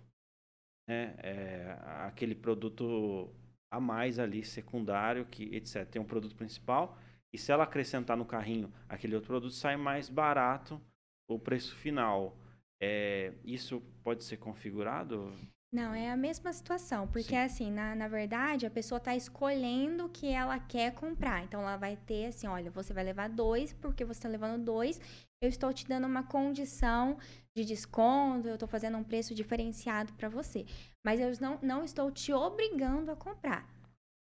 Né? 0.88 1.15
É, 1.20 1.77
aquele 2.06 2.36
produto 2.36 3.30
a 3.72 3.80
mais 3.80 4.20
ali, 4.20 4.44
secundário, 4.44 5.25
que 5.25 5.44
etc. 5.56 5.86
Tem 5.86 6.01
um 6.01 6.06
produto 6.06 6.36
principal. 6.36 6.98
E 7.34 7.38
se 7.38 7.51
ela 7.51 7.65
acrescentar 7.65 8.15
no 8.15 8.25
carrinho 8.25 8.72
aquele 8.88 9.15
outro 9.15 9.27
produto, 9.27 9.54
sai 9.54 9.75
mais 9.75 10.10
barato 10.10 10.82
o 11.27 11.38
preço 11.38 11.75
final. 11.75 12.38
É, 12.82 13.34
isso 13.44 13.82
pode 14.03 14.24
ser 14.24 14.38
configurado? 14.38 15.32
Não, 15.75 15.94
é 15.94 16.10
a 16.10 16.15
mesma 16.15 16.53
situação, 16.53 17.05
porque 17.08 17.32
Sim. 17.32 17.38
assim, 17.38 17.72
na, 17.72 17.94
na 17.96 18.08
verdade, 18.08 18.65
a 18.65 18.70
pessoa 18.70 18.98
está 18.98 19.13
escolhendo 19.13 20.05
o 20.05 20.10
que 20.10 20.27
ela 20.27 20.58
quer 20.58 20.94
comprar. 20.94 21.44
Então, 21.44 21.62
ela 21.62 21.75
vai 21.75 21.98
ter 21.98 22.27
assim, 22.27 22.48
olha, 22.48 22.72
você 22.72 22.94
vai 22.94 23.03
levar 23.03 23.27
dois, 23.27 23.74
porque 23.74 24.05
você 24.05 24.20
está 24.20 24.29
levando 24.29 24.63
dois, 24.63 25.01
eu 25.41 25.50
estou 25.50 25.74
te 25.74 25.86
dando 25.86 26.08
uma 26.08 26.24
condição 26.24 27.17
de 27.53 27.65
desconto, 27.65 28.48
eu 28.48 28.53
estou 28.53 28.70
fazendo 28.70 28.98
um 28.98 29.03
preço 29.03 29.36
diferenciado 29.36 30.13
para 30.13 30.29
você. 30.29 30.65
Mas 31.05 31.20
eu 31.20 31.32
não, 31.41 31.60
não 31.62 31.84
estou 31.84 32.10
te 32.10 32.32
obrigando 32.32 33.12
a 33.12 33.15
comprar. 33.15 33.67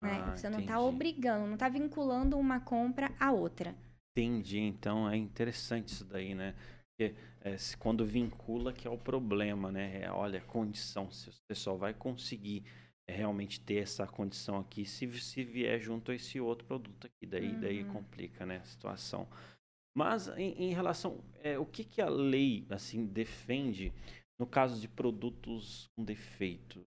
Né? 0.03 0.23
Ah, 0.23 0.35
você 0.35 0.49
não 0.49 0.59
está 0.59 0.79
obrigando, 0.79 1.45
não 1.45 1.55
está 1.55 1.67
vinculando 1.67 2.37
uma 2.37 2.59
compra 2.59 3.11
à 3.19 3.31
outra. 3.31 3.75
Entendi, 4.15 4.59
então 4.59 5.09
é 5.09 5.17
interessante 5.17 5.93
isso 5.93 6.05
daí, 6.05 6.33
né? 6.33 6.55
Porque 6.99 7.15
é, 7.39 7.55
quando 7.79 8.05
vincula 8.05 8.73
que 8.73 8.85
é 8.85 8.91
o 8.91 8.97
problema, 8.97 9.71
né? 9.71 10.01
É, 10.01 10.11
olha, 10.11 10.41
condição, 10.41 11.09
se 11.09 11.31
você 11.31 11.55
só 11.55 11.73
vai 11.73 11.93
conseguir 11.93 12.65
é, 13.07 13.15
realmente 13.15 13.61
ter 13.61 13.77
essa 13.77 14.05
condição 14.05 14.59
aqui 14.59 14.83
se, 14.83 15.09
se 15.21 15.41
vier 15.45 15.79
junto 15.79 16.11
a 16.11 16.15
esse 16.15 16.41
outro 16.41 16.67
produto 16.67 17.07
aqui. 17.07 17.25
Daí, 17.25 17.53
uhum. 17.53 17.59
daí 17.61 17.85
complica 17.85 18.45
né, 18.45 18.57
a 18.57 18.65
situação. 18.65 19.29
Mas 19.95 20.27
em, 20.37 20.65
em 20.65 20.73
relação. 20.73 21.23
É, 21.41 21.57
o 21.57 21.65
que, 21.65 21.85
que 21.85 22.01
a 22.01 22.09
lei 22.09 22.67
assim 22.69 23.05
defende 23.05 23.93
no 24.37 24.45
caso 24.45 24.81
de 24.81 24.89
produtos 24.89 25.87
com 25.95 26.03
defeito? 26.03 26.85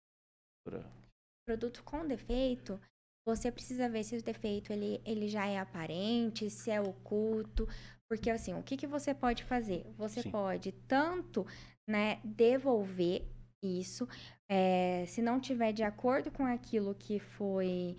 Produto 1.47 1.85
com 1.85 2.05
defeito, 2.05 2.81
você 3.25 3.53
precisa 3.53 3.89
ver 3.89 4.03
se 4.03 4.17
o 4.17 4.23
defeito 4.23 4.73
ele, 4.73 5.01
ele 5.05 5.29
já 5.29 5.47
é 5.47 5.59
aparente, 5.59 6.51
se 6.51 6.71
é 6.71 6.81
oculto. 6.81 7.69
Porque, 8.11 8.29
assim, 8.29 8.55
o 8.55 8.63
que, 8.63 8.77
que 8.77 8.89
você 8.89 9.15
pode 9.15 9.45
fazer? 9.45 9.87
Você 9.97 10.21
Sim. 10.23 10.33
pode 10.33 10.73
tanto 10.89 11.47
né, 11.89 12.19
devolver 12.25 13.25
isso, 13.63 14.09
é, 14.51 15.05
se 15.07 15.23
não 15.23 15.39
tiver 15.39 15.73
de 15.73 15.85
acordo 15.85 16.29
com 16.31 16.45
aquilo 16.45 16.93
que 16.95 17.21
foi 17.21 17.97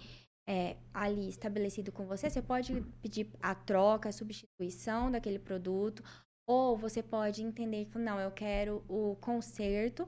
é, 0.49 0.75
ali 0.93 1.29
estabelecido 1.29 1.93
com 1.93 2.05
você, 2.05 2.29
você 2.29 2.41
pode 2.41 2.81
pedir 3.01 3.29
a 3.41 3.55
troca, 3.55 4.09
a 4.09 4.11
substituição 4.11 5.09
daquele 5.09 5.39
produto, 5.39 6.03
ou 6.45 6.75
você 6.75 7.01
pode 7.01 7.41
entender 7.41 7.85
que 7.85 7.97
não, 7.97 8.19
eu 8.19 8.31
quero 8.31 8.83
o 8.89 9.15
conserto, 9.21 10.05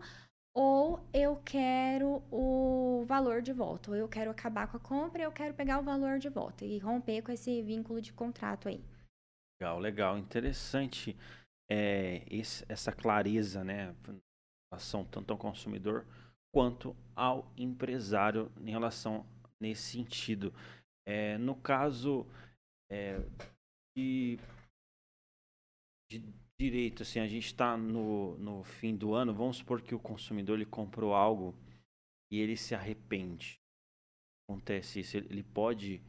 ou 0.53 1.00
eu 1.13 1.38
quero 1.45 2.22
o 2.29 3.05
valor 3.07 3.41
de 3.41 3.53
volta, 3.53 3.91
ou 3.91 3.95
eu 3.95 4.10
quero 4.10 4.31
acabar 4.31 4.67
com 4.67 4.75
a 4.75 4.79
compra, 4.81 5.22
e 5.22 5.25
eu 5.25 5.31
quero 5.31 5.53
pegar 5.53 5.79
o 5.79 5.83
valor 5.83 6.19
de 6.19 6.27
volta 6.27 6.65
e 6.65 6.77
romper 6.77 7.22
com 7.22 7.31
esse 7.31 7.62
vínculo 7.62 8.01
de 8.01 8.12
contrato 8.12 8.67
aí. 8.67 8.83
Legal, 9.63 9.79
legal. 9.79 10.17
Interessante 10.17 11.15
é, 11.72 12.22
esse, 12.29 12.65
essa 12.67 12.91
clareza, 12.91 13.63
né? 13.63 13.96
Em 14.10 14.20
relação 14.70 15.05
tanto 15.05 15.32
ao 15.32 15.38
consumidor 15.38 16.05
quanto 16.53 16.93
ao 17.15 17.50
empresário 17.55 18.51
em 18.60 18.72
relação 18.72 19.25
nesse 19.62 19.93
sentido. 19.93 20.53
É, 21.08 21.38
no 21.38 21.55
caso 21.55 22.27
é, 22.91 23.20
de, 23.96 24.38
de, 26.12 26.22
direito, 26.60 27.03
assim, 27.03 27.20
a 27.22 27.27
gente 27.27 27.46
está 27.46 27.77
no, 27.77 28.38
no 28.39 28.65
fim 28.65 28.93
do 28.93 29.13
ano, 29.13 29.34
vamos 29.34 29.58
supor 29.58 29.82
que 29.82 29.96
o 29.96 30.00
consumidor 30.00 30.58
ele 30.58 30.65
comprou 30.65 31.13
algo 31.13 31.55
e 32.29 32.38
ele 32.38 32.58
se 32.58 32.75
arrepende. 32.75 33.62
Acontece 34.46 35.00
isso, 35.00 35.15
ele 35.15 35.41
pode 35.41 36.01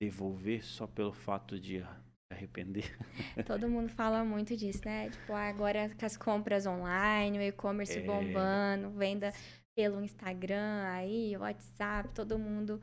devolver 0.00 0.64
só 0.64 0.86
pelo 0.86 1.12
fato 1.12 1.60
de 1.60 1.82
arrepender. 2.30 2.84
Todo 3.46 3.68
mundo 3.68 3.88
fala 3.88 4.24
muito 4.24 4.56
disso, 4.56 4.82
né? 4.84 5.10
Tipo, 5.10 5.32
agora 5.32 5.90
com 5.98 6.06
as 6.06 6.16
compras 6.16 6.66
online, 6.66 7.38
o 7.38 7.42
e-commerce 7.42 7.98
é... 7.98 8.02
bombando, 8.02 8.90
venda 8.90 9.32
pelo 9.76 10.02
Instagram, 10.02 10.82
aí, 10.88 11.36
WhatsApp, 11.36 12.08
todo 12.12 12.36
mundo, 12.36 12.80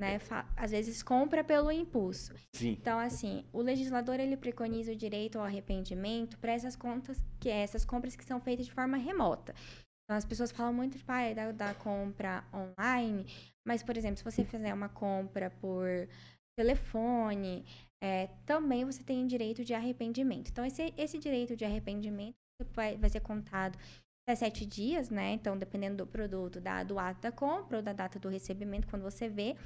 né, 0.00 0.20
às 0.56 0.70
vezes 0.70 1.02
compra 1.02 1.42
pelo 1.42 1.72
impulso. 1.72 2.34
Sim. 2.54 2.76
Então, 2.80 3.00
assim, 3.00 3.44
o 3.52 3.60
legislador 3.60 4.20
ele 4.20 4.36
preconiza 4.36 4.92
o 4.92 4.96
direito 4.96 5.40
ao 5.40 5.44
arrependimento 5.44 6.38
para 6.38 6.52
essas 6.52 6.76
contas, 6.76 7.20
que 7.40 7.48
é 7.48 7.62
essas 7.62 7.84
compras 7.84 8.14
que 8.14 8.24
são 8.24 8.40
feitas 8.40 8.66
de 8.66 8.72
forma 8.72 8.96
remota. 8.96 9.52
Então, 10.04 10.16
as 10.16 10.24
pessoas 10.24 10.52
falam 10.52 10.72
muito 10.72 10.96
tipo, 10.96 11.10
ah, 11.10 11.34
da, 11.34 11.50
da 11.50 11.74
compra 11.74 12.44
online, 12.54 13.26
mas, 13.66 13.82
por 13.82 13.96
exemplo, 13.96 14.18
se 14.18 14.24
você 14.24 14.44
fizer 14.44 14.72
uma 14.72 14.88
compra 14.88 15.50
por 15.50 15.88
telefone, 16.56 17.66
é, 18.02 18.28
também 18.44 18.84
você 18.84 19.02
tem 19.02 19.26
direito 19.26 19.64
de 19.64 19.74
arrependimento. 19.74 20.50
Então, 20.50 20.64
esse, 20.64 20.92
esse 20.96 21.18
direito 21.18 21.56
de 21.56 21.64
arrependimento 21.64 22.36
vai, 22.72 22.96
vai 22.96 23.08
ser 23.08 23.20
contado 23.20 23.78
até 24.26 24.34
sete 24.34 24.66
dias, 24.66 25.08
né? 25.08 25.32
Então, 25.32 25.56
dependendo 25.56 25.98
do 25.98 26.06
produto, 26.06 26.60
da, 26.60 26.82
do 26.82 26.98
ato 26.98 27.20
da 27.20 27.32
compra 27.32 27.78
ou 27.78 27.82
da 27.82 27.92
data 27.92 28.18
do 28.18 28.28
recebimento, 28.28 28.88
quando 28.88 29.02
você 29.02 29.28
vê, 29.28 29.56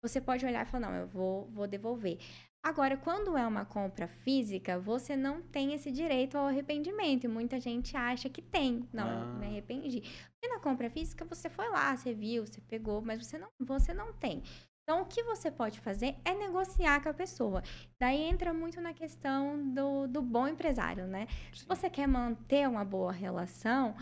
você 0.00 0.20
pode 0.20 0.46
olhar 0.46 0.64
e 0.64 0.70
falar, 0.70 0.88
não, 0.88 0.96
eu 0.96 1.06
vou, 1.08 1.48
vou 1.50 1.66
devolver. 1.66 2.18
Agora, 2.64 2.96
quando 2.96 3.36
é 3.36 3.46
uma 3.46 3.66
compra 3.66 4.08
física, 4.08 4.78
você 4.78 5.14
não 5.14 5.42
tem 5.42 5.74
esse 5.74 5.92
direito 5.92 6.38
ao 6.38 6.46
arrependimento. 6.46 7.24
E 7.24 7.28
muita 7.28 7.60
gente 7.60 7.94
acha 7.94 8.30
que 8.30 8.40
tem. 8.40 8.88
Não, 8.90 9.06
ah. 9.06 9.26
me 9.34 9.46
arrependi. 9.46 10.00
Porque 10.00 10.48
na 10.48 10.58
compra 10.60 10.88
física, 10.88 11.26
você 11.26 11.50
foi 11.50 11.68
lá, 11.68 11.94
você 11.94 12.14
viu, 12.14 12.46
você 12.46 12.62
pegou, 12.62 13.02
mas 13.02 13.26
você 13.26 13.36
não, 13.36 13.48
você 13.60 13.92
não 13.92 14.14
tem. 14.14 14.42
Então, 14.84 15.00
o 15.00 15.06
que 15.06 15.22
você 15.22 15.50
pode 15.50 15.80
fazer 15.80 16.14
é 16.26 16.34
negociar 16.34 17.02
com 17.02 17.08
a 17.08 17.14
pessoa. 17.14 17.62
Daí 17.98 18.20
entra 18.20 18.52
muito 18.52 18.82
na 18.82 18.92
questão 18.92 19.72
do, 19.72 20.06
do 20.06 20.20
bom 20.20 20.46
empresário, 20.46 21.06
né? 21.06 21.26
Sim. 21.26 21.60
Se 21.60 21.66
você 21.66 21.88
quer 21.88 22.06
manter 22.06 22.68
uma 22.68 22.84
boa 22.84 23.10
relação, 23.10 23.96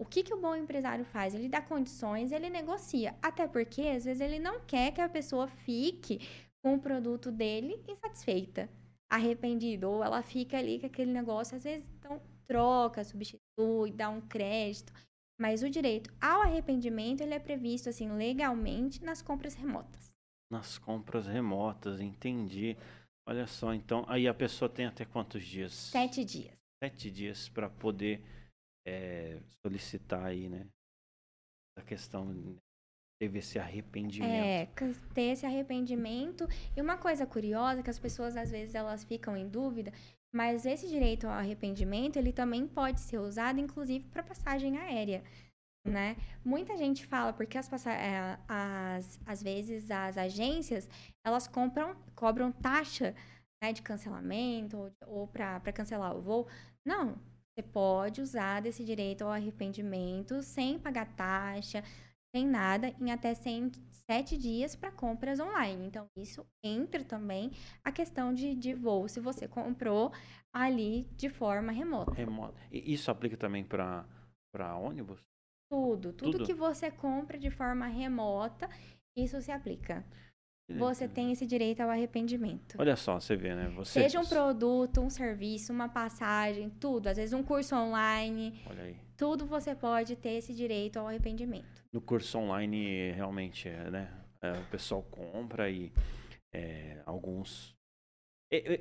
o 0.00 0.04
que, 0.04 0.22
que 0.22 0.32
o 0.32 0.40
bom 0.40 0.54
empresário 0.54 1.04
faz? 1.04 1.34
Ele 1.34 1.48
dá 1.48 1.60
condições, 1.60 2.30
ele 2.30 2.48
negocia. 2.48 3.16
Até 3.20 3.48
porque, 3.48 3.82
às 3.82 4.04
vezes, 4.04 4.20
ele 4.20 4.38
não 4.38 4.60
quer 4.60 4.92
que 4.92 5.00
a 5.00 5.08
pessoa 5.08 5.48
fique 5.48 6.20
com 6.62 6.74
o 6.74 6.80
produto 6.80 7.32
dele 7.32 7.82
insatisfeita, 7.88 8.70
arrependido, 9.10 9.90
ou 9.90 10.04
ela 10.04 10.22
fica 10.22 10.56
ali 10.56 10.78
com 10.78 10.86
aquele 10.86 11.12
negócio, 11.12 11.56
às 11.56 11.64
vezes, 11.64 11.84
então, 11.98 12.22
troca, 12.46 13.02
substitui, 13.02 13.90
dá 13.92 14.08
um 14.08 14.20
crédito. 14.20 14.92
Mas 15.40 15.64
o 15.64 15.70
direito 15.70 16.14
ao 16.20 16.42
arrependimento, 16.42 17.22
ele 17.22 17.34
é 17.34 17.40
previsto, 17.40 17.88
assim, 17.88 18.08
legalmente 18.12 19.02
nas 19.02 19.20
compras 19.20 19.54
remotas. 19.54 20.07
Nas 20.50 20.78
compras 20.78 21.26
remotas, 21.26 22.00
entendi. 22.00 22.76
Olha 23.28 23.46
só, 23.46 23.74
então, 23.74 24.04
aí 24.08 24.26
a 24.26 24.32
pessoa 24.32 24.68
tem 24.68 24.86
até 24.86 25.04
quantos 25.04 25.44
dias? 25.44 25.72
Sete 25.72 26.24
dias. 26.24 26.56
Sete 26.82 27.10
dias 27.10 27.48
para 27.48 27.68
poder 27.68 28.22
é, 28.86 29.38
solicitar 29.62 30.24
aí, 30.24 30.48
né? 30.48 30.66
A 31.78 31.82
questão 31.82 32.56
teve 33.20 33.40
esse 33.40 33.58
arrependimento. 33.58 34.32
É, 34.32 34.66
ter 35.12 35.32
esse 35.32 35.44
arrependimento. 35.44 36.48
E 36.74 36.80
uma 36.80 36.96
coisa 36.96 37.26
curiosa 37.26 37.82
que 37.82 37.90
as 37.90 37.98
pessoas 37.98 38.36
às 38.36 38.50
vezes 38.50 38.74
elas 38.74 39.04
ficam 39.04 39.36
em 39.36 39.48
dúvida, 39.48 39.92
mas 40.34 40.64
esse 40.64 40.88
direito 40.88 41.26
ao 41.26 41.32
arrependimento, 41.32 42.16
ele 42.16 42.32
também 42.32 42.66
pode 42.66 43.00
ser 43.00 43.18
usado 43.18 43.60
inclusive 43.60 44.08
para 44.08 44.22
passagem 44.22 44.78
aérea 44.78 45.22
né? 45.84 46.16
Muita 46.44 46.76
gente 46.76 47.06
fala 47.06 47.32
porque 47.32 47.56
as, 47.56 47.86
é, 47.86 48.38
as 48.46 49.18
às 49.26 49.42
vezes 49.42 49.90
as 49.90 50.18
agências 50.18 50.88
elas 51.24 51.46
compram 51.46 51.96
cobram 52.14 52.52
taxa 52.52 53.14
né, 53.62 53.72
de 53.72 53.82
cancelamento 53.82 54.76
ou, 54.76 54.92
ou 55.06 55.28
para 55.28 55.72
cancelar 55.72 56.16
o 56.16 56.20
voo. 56.20 56.46
Não, 56.84 57.16
você 57.58 57.62
pode 57.62 58.20
usar 58.20 58.62
desse 58.62 58.84
direito 58.84 59.22
ao 59.22 59.32
arrependimento 59.32 60.42
sem 60.42 60.78
pagar 60.78 61.06
taxa, 61.16 61.82
sem 62.34 62.46
nada, 62.46 62.94
em 63.00 63.10
até 63.10 63.34
100, 63.34 63.72
sete 64.08 64.38
dias 64.38 64.76
para 64.76 64.92
compras 64.92 65.40
online. 65.40 65.86
Então, 65.86 66.06
isso 66.16 66.46
entra 66.62 67.02
também 67.04 67.50
a 67.82 67.90
questão 67.90 68.32
de, 68.32 68.54
de 68.54 68.74
voo, 68.74 69.08
se 69.08 69.20
você 69.20 69.48
comprou 69.48 70.12
ali 70.52 71.04
de 71.16 71.28
forma 71.28 71.72
remota. 71.72 72.12
Remota. 72.12 72.60
E 72.70 72.94
isso 72.94 73.10
aplica 73.10 73.36
também 73.36 73.64
para 73.64 74.06
ônibus? 74.76 75.20
Tudo, 75.70 76.12
tudo, 76.12 76.32
tudo 76.32 76.46
que 76.46 76.54
você 76.54 76.90
compra 76.90 77.38
de 77.38 77.50
forma 77.50 77.86
remota, 77.86 78.68
isso 79.16 79.40
se 79.40 79.50
aplica. 79.50 80.04
Você 80.70 81.08
tem 81.08 81.32
esse 81.32 81.46
direito 81.46 81.80
ao 81.80 81.88
arrependimento. 81.88 82.76
Olha 82.78 82.94
só, 82.94 83.18
você 83.18 83.34
vê, 83.34 83.54
né? 83.54 83.68
Você... 83.70 84.02
Seja 84.02 84.20
um 84.20 84.26
produto, 84.26 85.00
um 85.00 85.08
serviço, 85.08 85.72
uma 85.72 85.88
passagem, 85.88 86.68
tudo. 86.68 87.06
Às 87.06 87.16
vezes 87.16 87.32
um 87.32 87.42
curso 87.42 87.74
online. 87.74 88.60
Olha 88.66 88.82
aí. 88.82 88.96
Tudo 89.16 89.46
você 89.46 89.74
pode 89.74 90.14
ter 90.14 90.32
esse 90.32 90.54
direito 90.54 90.98
ao 90.98 91.08
arrependimento. 91.08 91.82
No 91.90 92.02
curso 92.02 92.38
online, 92.38 93.12
realmente, 93.12 93.66
é, 93.66 93.90
né? 93.90 94.24
É, 94.42 94.52
o 94.52 94.64
pessoal 94.66 95.02
compra 95.04 95.70
e 95.70 95.90
é, 96.54 97.02
alguns. 97.06 97.74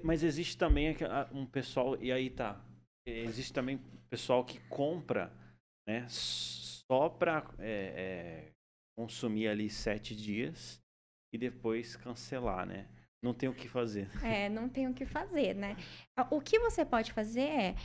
Mas 0.03 0.23
existe 0.23 0.57
também 0.57 0.93
um 1.31 1.45
pessoal, 1.45 2.01
e 2.01 2.11
aí 2.11 2.29
tá. 2.29 2.61
Existe 3.05 3.53
também 3.53 3.79
pessoal 4.09 4.43
que 4.43 4.59
compra, 4.67 5.31
né? 5.87 6.05
Só 6.91 7.09
para 7.09 7.43
é, 7.59 8.51
consumir 8.95 9.47
ali 9.47 9.69
sete 9.69 10.15
dias 10.15 10.81
e 11.33 11.37
depois 11.37 11.95
cancelar, 11.95 12.65
né? 12.65 12.87
Não 13.21 13.33
tem 13.33 13.49
o 13.49 13.53
que 13.53 13.67
fazer. 13.67 14.09
É, 14.23 14.47
não 14.49 14.69
tem 14.69 14.87
o 14.87 14.93
que 14.93 15.05
fazer, 15.05 15.53
né? 15.53 15.75
O 16.31 16.39
que 16.39 16.59
você 16.59 16.85
pode 16.85 17.11
fazer 17.11 17.41
é, 17.41 17.75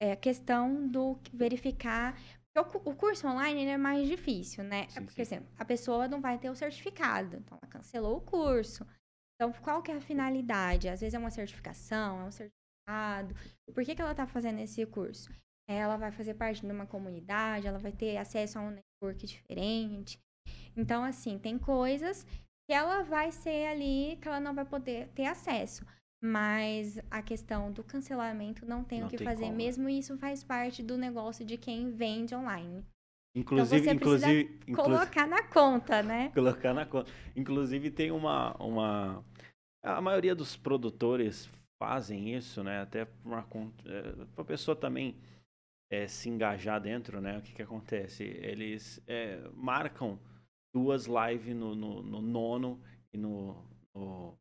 é 0.00 0.12
a 0.12 0.16
questão 0.16 0.88
do 0.88 1.18
verificar. 1.32 2.18
O, 2.56 2.90
o 2.90 2.96
curso 2.96 3.26
online 3.26 3.66
é 3.66 3.76
mais 3.76 4.08
difícil, 4.08 4.64
né? 4.64 4.84
É 4.84 4.88
sim, 4.88 5.04
Porque 5.04 5.24
sim. 5.24 5.36
Assim, 5.36 5.46
a 5.58 5.64
pessoa 5.64 6.08
não 6.08 6.20
vai 6.20 6.38
ter 6.38 6.48
o 6.48 6.56
certificado, 6.56 7.36
então 7.36 7.58
ela 7.60 7.70
cancelou 7.70 8.16
o 8.16 8.20
curso. 8.20 8.86
Então, 9.34 9.52
qual 9.62 9.82
que 9.82 9.90
é 9.90 9.96
a 9.96 10.00
finalidade? 10.00 10.88
Às 10.88 11.00
vezes 11.00 11.14
é 11.14 11.18
uma 11.18 11.30
certificação, 11.30 12.20
é 12.20 12.24
um 12.24 12.30
certificado. 12.30 13.34
Por 13.74 13.84
que, 13.84 13.94
que 13.94 14.00
ela 14.00 14.12
está 14.12 14.26
fazendo 14.26 14.60
esse 14.60 14.86
curso? 14.86 15.30
Ela 15.68 15.96
vai 15.96 16.12
fazer 16.12 16.34
parte 16.34 16.64
de 16.64 16.72
uma 16.72 16.86
comunidade, 16.86 17.66
ela 17.66 17.78
vai 17.78 17.92
ter 17.92 18.16
acesso 18.16 18.58
a 18.58 18.62
um 18.62 18.70
network 18.70 19.26
diferente. 19.26 20.18
Então, 20.76 21.02
assim, 21.02 21.38
tem 21.38 21.58
coisas 21.58 22.24
que 22.68 22.74
ela 22.74 23.02
vai 23.02 23.32
ser 23.32 23.66
ali, 23.66 24.18
que 24.20 24.28
ela 24.28 24.40
não 24.40 24.54
vai 24.54 24.64
poder 24.64 25.08
ter 25.14 25.26
acesso. 25.26 25.84
Mas 26.22 26.98
a 27.10 27.22
questão 27.22 27.70
do 27.70 27.84
cancelamento 27.84 28.66
não 28.66 28.82
tem 28.82 29.00
não 29.00 29.06
o 29.06 29.10
que 29.10 29.16
tem 29.16 29.26
fazer, 29.26 29.44
como. 29.44 29.52
Né? 29.52 29.64
mesmo 29.64 29.88
isso 29.88 30.16
faz 30.18 30.42
parte 30.42 30.82
do 30.82 30.96
negócio 30.96 31.44
de 31.44 31.56
quem 31.56 31.90
vende 31.90 32.34
online. 32.34 32.84
Inclusive, 33.36 33.82
então 33.82 33.94
inclusive, 33.94 34.60
colocar 34.74 35.26
na 35.26 35.42
conta, 35.42 36.02
né? 36.02 36.30
Colocar 36.34 36.72
na 36.72 36.86
conta. 36.86 37.12
Inclusive 37.36 37.90
tem 37.90 38.10
uma, 38.10 38.56
uma 38.56 39.22
a 39.84 40.00
maioria 40.00 40.34
dos 40.34 40.56
produtores 40.56 41.48
fazem 41.78 42.34
isso, 42.34 42.64
né? 42.64 42.80
Até 42.80 43.04
para 43.04 43.44
a 44.38 44.44
pessoa 44.44 44.74
também 44.74 45.16
é, 45.90 46.06
se 46.06 46.28
engajar 46.28 46.80
dentro, 46.80 47.20
né? 47.20 47.38
O 47.38 47.42
que 47.42 47.52
que 47.52 47.62
acontece? 47.62 48.24
Eles 48.24 49.02
é, 49.06 49.48
marcam 49.54 50.18
duas 50.74 51.06
lives 51.06 51.54
no, 51.54 51.74
no, 51.74 52.02
no 52.02 52.20
nono 52.20 52.82
e 53.12 53.16
no, 53.16 53.64
no, 53.94 54.38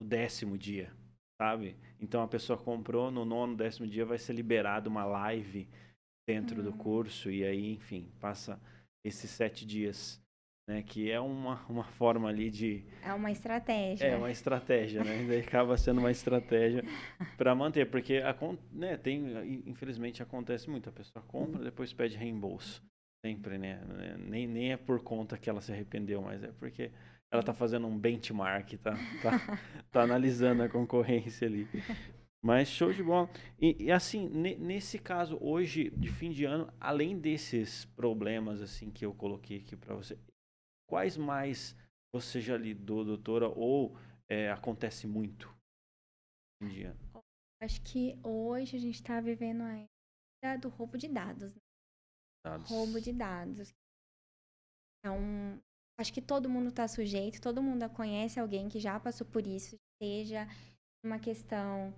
no, 0.00 0.06
décimo 0.06 0.56
dia, 0.56 0.92
sabe? 1.40 1.76
Então 2.00 2.22
a 2.22 2.28
pessoa 2.28 2.58
comprou 2.58 3.10
no 3.10 3.24
nono, 3.24 3.56
décimo 3.56 3.86
dia 3.86 4.06
vai 4.06 4.18
ser 4.18 4.32
liberado 4.32 4.88
uma 4.88 5.04
live 5.04 5.68
dentro 6.26 6.58
uhum. 6.58 6.70
do 6.70 6.72
curso 6.76 7.30
e 7.30 7.44
aí, 7.44 7.74
enfim, 7.74 8.10
passa 8.20 8.60
esses 9.04 9.30
sete 9.30 9.66
dias. 9.66 10.22
Né, 10.70 10.84
que 10.84 11.10
é 11.10 11.18
uma, 11.18 11.66
uma 11.68 11.82
forma 11.82 12.28
ali 12.28 12.48
de. 12.48 12.84
É 13.02 13.12
uma 13.12 13.32
estratégia. 13.32 14.06
É 14.06 14.16
uma 14.16 14.30
estratégia, 14.30 15.02
né? 15.02 15.26
Daí 15.26 15.40
acaba 15.40 15.76
sendo 15.76 15.98
uma 15.98 16.12
estratégia 16.12 16.84
para 17.36 17.52
manter, 17.56 17.90
porque 17.90 18.18
a, 18.18 18.36
né, 18.70 18.96
tem, 18.96 19.64
infelizmente 19.66 20.22
acontece 20.22 20.70
muito. 20.70 20.88
A 20.88 20.92
pessoa 20.92 21.24
compra, 21.26 21.64
depois 21.64 21.92
pede 21.92 22.16
reembolso. 22.16 22.80
Sempre, 23.26 23.58
né? 23.58 23.80
Nem, 24.16 24.46
nem 24.46 24.70
é 24.70 24.76
por 24.76 25.02
conta 25.02 25.36
que 25.36 25.50
ela 25.50 25.60
se 25.60 25.72
arrependeu, 25.72 26.22
mas 26.22 26.40
é 26.44 26.52
porque 26.52 26.92
ela 27.32 27.42
tá 27.42 27.52
fazendo 27.52 27.88
um 27.88 27.98
benchmark, 27.98 28.74
tá, 28.74 28.94
tá, 29.22 29.58
tá 29.90 30.02
analisando 30.02 30.62
a 30.62 30.68
concorrência 30.68 31.48
ali. 31.48 31.66
Mas 32.40 32.68
show 32.68 32.92
de 32.92 33.02
bola. 33.02 33.28
E, 33.60 33.76
e 33.86 33.90
assim, 33.90 34.28
nesse 34.28 35.00
caso, 35.00 35.36
hoje, 35.40 35.90
de 35.96 36.08
fim 36.08 36.30
de 36.30 36.44
ano, 36.44 36.72
além 36.80 37.18
desses 37.18 37.84
problemas 37.84 38.62
assim 38.62 38.88
que 38.88 39.04
eu 39.04 39.12
coloquei 39.12 39.58
aqui 39.58 39.76
para 39.76 39.96
você, 39.96 40.16
quais 40.90 41.16
mais 41.16 41.76
você 42.12 42.40
já 42.40 42.58
lidou, 42.58 43.04
doutora, 43.04 43.48
ou 43.48 43.96
é, 44.28 44.50
acontece 44.50 45.06
muito 45.06 45.48
de 46.60 46.82
ano? 46.82 46.98
Acho 47.62 47.80
que 47.82 48.18
hoje 48.24 48.76
a 48.76 48.80
gente 48.80 48.96
está 48.96 49.20
vivendo 49.20 49.62
a 49.62 49.86
era 50.42 50.56
do 50.58 50.68
roubo 50.68 50.98
de 50.98 51.06
dados. 51.06 51.54
Né? 51.54 51.60
dados. 52.44 52.70
Roubo 52.70 53.00
de 53.00 53.12
dados. 53.12 53.72
Então, 54.98 55.62
acho 55.98 56.12
que 56.12 56.20
todo 56.20 56.48
mundo 56.48 56.70
está 56.70 56.88
sujeito, 56.88 57.40
todo 57.40 57.62
mundo 57.62 57.88
conhece 57.90 58.40
alguém 58.40 58.68
que 58.68 58.80
já 58.80 58.98
passou 58.98 59.26
por 59.26 59.46
isso, 59.46 59.76
seja 60.02 60.46
uma 61.04 61.18
questão 61.18 61.94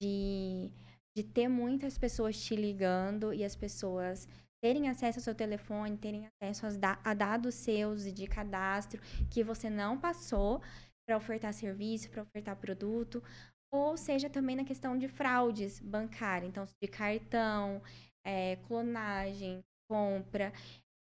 de, 0.00 0.70
de 1.16 1.24
ter 1.24 1.48
muitas 1.48 1.98
pessoas 1.98 2.42
te 2.42 2.56
ligando 2.56 3.34
e 3.34 3.44
as 3.44 3.54
pessoas 3.54 4.28
terem 4.64 4.88
acesso 4.88 5.18
ao 5.18 5.22
seu 5.22 5.34
telefone, 5.34 5.98
terem 5.98 6.26
acesso 6.26 6.64
a 7.04 7.12
dados 7.12 7.54
seus 7.54 8.10
de 8.10 8.26
cadastro 8.26 8.98
que 9.30 9.44
você 9.44 9.68
não 9.68 9.98
passou 9.98 10.62
para 11.06 11.18
ofertar 11.18 11.52
serviço, 11.52 12.08
para 12.08 12.22
ofertar 12.22 12.56
produto, 12.56 13.22
ou 13.70 13.94
seja 13.94 14.30
também 14.30 14.56
na 14.56 14.64
questão 14.64 14.96
de 14.96 15.06
fraudes 15.06 15.80
bancárias, 15.80 16.48
então 16.48 16.64
de 16.82 16.88
cartão, 16.88 17.82
é, 18.24 18.56
clonagem, 18.66 19.62
compra. 19.86 20.50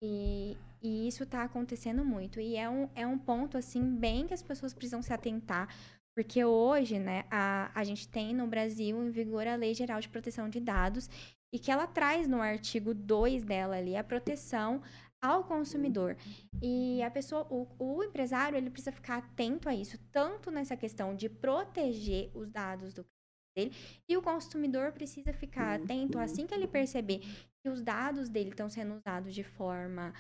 E, 0.03 0.57
e 0.83 1.07
isso 1.07 1.23
está 1.23 1.45
acontecendo 1.45 2.05
muito. 2.05 2.41
E 2.41 2.57
é 2.57 2.69
um, 2.69 2.89
é 2.97 3.07
um 3.07 3.17
ponto, 3.17 3.57
assim, 3.57 3.95
bem 3.95 4.27
que 4.27 4.35
as 4.35 4.43
pessoas 4.43 4.75
precisam 4.75 5.03
se 5.03 5.13
atentar. 5.13 5.69
Porque 6.17 6.45
hoje, 6.45 6.99
né, 6.99 7.25
a, 7.31 7.71
a 7.73 7.85
gente 7.85 8.09
tem 8.09 8.35
no 8.35 8.49
Brasil 8.49 9.01
em 9.01 9.11
vigor 9.13 9.47
a 9.47 9.55
Lei 9.55 9.73
Geral 9.73 10.01
de 10.01 10.09
Proteção 10.09 10.49
de 10.49 10.59
Dados 10.59 11.09
e 11.53 11.59
que 11.59 11.71
ela 11.71 11.87
traz 11.87 12.27
no 12.27 12.41
artigo 12.41 12.95
2 12.95 13.45
dela 13.45 13.77
ali 13.77 13.97
a 13.97 14.03
proteção 14.05 14.83
ao 15.21 15.45
consumidor. 15.45 16.17
E 16.61 17.03
a 17.03 17.11
pessoa, 17.11 17.47
o, 17.49 17.69
o 17.79 18.03
empresário, 18.03 18.57
ele 18.57 18.71
precisa 18.71 18.91
ficar 18.91 19.19
atento 19.19 19.69
a 19.69 19.75
isso, 19.75 19.99
tanto 20.11 20.51
nessa 20.51 20.77
questão 20.77 21.15
de 21.15 21.29
proteger 21.29 22.31
os 22.35 22.51
dados 22.51 22.93
do 22.93 23.07
dele. 23.55 23.73
E 24.09 24.17
o 24.17 24.23
consumidor 24.23 24.93
precisa 24.93 25.33
ficar 25.33 25.81
atento 25.81 26.19
assim 26.19 26.47
que 26.47 26.55
ele 26.55 26.67
perceber 26.67 27.21
que 27.63 27.69
os 27.69 27.83
dados 27.83 28.29
dele 28.29 28.51
estão 28.51 28.69
sendo 28.69 28.95
usados 28.95 29.35
de 29.35 29.45
forma 29.45 30.13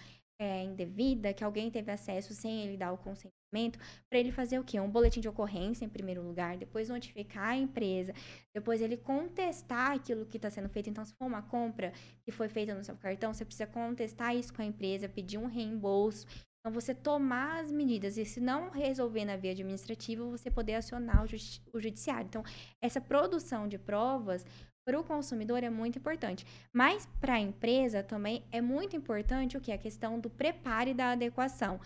é, 0.43 0.65
indevida, 0.65 1.33
que 1.33 1.45
alguém 1.45 1.71
teve 1.71 1.93
acesso 1.93 2.35
sem 2.35 2.65
ele 2.65 2.77
dar 2.77 2.93
o 2.93 2.99
consentimento, 2.99 3.79
para 4.11 4.19
ele 4.19 4.33
fazer 4.33 4.59
o 4.59 4.65
quê? 4.65 4.81
Um 4.81 4.91
boletim 4.91 5.21
de 5.21 5.29
ocorrência, 5.29 5.85
em 5.85 5.89
primeiro 5.89 6.21
lugar, 6.21 6.57
depois 6.57 6.89
notificar 6.89 7.51
a 7.51 7.57
empresa, 7.57 8.13
depois 8.53 8.81
ele 8.81 8.97
contestar 8.97 9.93
aquilo 9.93 10.27
que 10.27 10.39
está 10.39 10.51
sendo 10.51 10.69
feito. 10.69 10.91
Então, 10.91 11.05
se 11.05 11.15
for 11.15 11.27
uma 11.27 11.43
compra 11.43 11.93
que 12.25 12.33
foi 12.33 12.49
feita 12.49 12.75
no 12.75 12.83
seu 12.83 12.97
cartão, 12.97 13.33
você 13.33 13.45
precisa 13.45 13.67
contestar 13.67 14.35
isso 14.35 14.53
com 14.53 14.63
a 14.63 14.65
empresa, 14.65 15.09
pedir 15.09 15.39
um 15.39 15.47
reembolso. 15.47 16.27
Então, 16.59 16.73
você 16.73 16.95
tomar 16.95 17.61
as 17.61 17.71
medidas 17.71 18.17
e, 18.17 18.25
se 18.25 18.41
não 18.41 18.71
resolver 18.71 19.25
na 19.25 19.37
via 19.37 19.53
administrativa, 19.53 20.25
você 20.25 20.51
poder 20.51 20.75
acionar 20.75 21.25
o, 21.25 21.27
o 21.77 21.81
judiciário. 21.81 22.27
Então, 22.27 22.43
essa 22.81 23.01
produção 23.01 23.69
de 23.69 23.79
provas 23.79 24.45
para 24.85 24.99
o 24.99 25.05
consumidor 25.05 25.63
é 25.63 25.71
muito 25.71 25.99
importante. 25.99 26.47
Mas 26.73 27.07
para 27.21 27.35
a 27.35 27.41
empresa 27.41 28.03
também 28.03 28.43
é 28.51 28.61
muito 28.61 28.97
importante 28.97 29.57
o 29.57 29.61
que? 29.61 29.73
A 29.73 29.79
questão 29.79 30.19
do 30.19 30.31
preparo 30.31 30.91
e 30.91 30.95
da 30.95 31.13
adequação. 31.13 31.81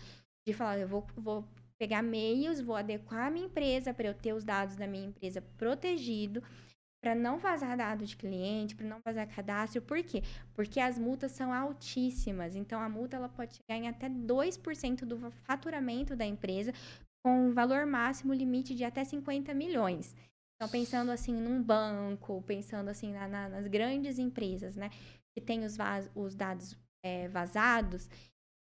De 0.47 0.53
falar, 0.53 0.79
eu 0.79 0.87
vou, 0.87 1.05
vou 1.15 1.45
pegar 1.77 2.01
meios, 2.01 2.59
vou 2.59 2.75
adequar 2.75 3.27
a 3.27 3.31
minha 3.31 3.45
empresa 3.45 3.93
para 3.93 4.07
eu 4.07 4.13
ter 4.13 4.33
os 4.33 4.43
dados 4.43 4.75
da 4.75 4.87
minha 4.87 5.05
empresa 5.05 5.41
protegido 5.57 6.41
para 7.01 7.13
não 7.13 7.37
vazar 7.37 7.77
dados 7.77 8.09
de 8.09 8.17
cliente, 8.17 8.75
para 8.75 8.87
não 8.87 8.99
vazar 9.05 9.27
cadastro. 9.27 9.81
Por 9.81 10.01
quê? 10.03 10.23
Porque 10.53 10.79
as 10.79 10.97
multas 10.97 11.31
são 11.31 11.53
altíssimas. 11.53 12.55
Então, 12.55 12.81
a 12.81 12.89
multa 12.89 13.15
ela 13.15 13.29
pode 13.29 13.55
chegar 13.55 13.81
em 13.81 13.87
até 13.87 14.09
2% 14.09 15.05
do 15.05 15.31
faturamento 15.45 16.15
da 16.15 16.25
empresa, 16.25 16.73
com 17.23 17.47
um 17.47 17.53
valor 17.53 17.85
máximo 17.85 18.33
limite 18.33 18.73
de 18.75 18.83
até 18.83 19.03
50 19.03 19.53
milhões. 19.53 20.15
Então, 20.57 20.67
pensando 20.69 21.11
assim 21.11 21.33
num 21.33 21.61
banco, 21.61 22.41
pensando 22.41 22.89
assim 22.89 23.13
na, 23.13 23.27
na, 23.27 23.47
nas 23.47 23.67
grandes 23.67 24.17
empresas, 24.17 24.75
né, 24.75 24.89
que 25.35 25.39
tem 25.39 25.63
os, 25.63 25.77
vaz, 25.77 26.09
os 26.15 26.33
dados 26.33 26.75
é, 27.05 27.27
vazados, 27.27 28.09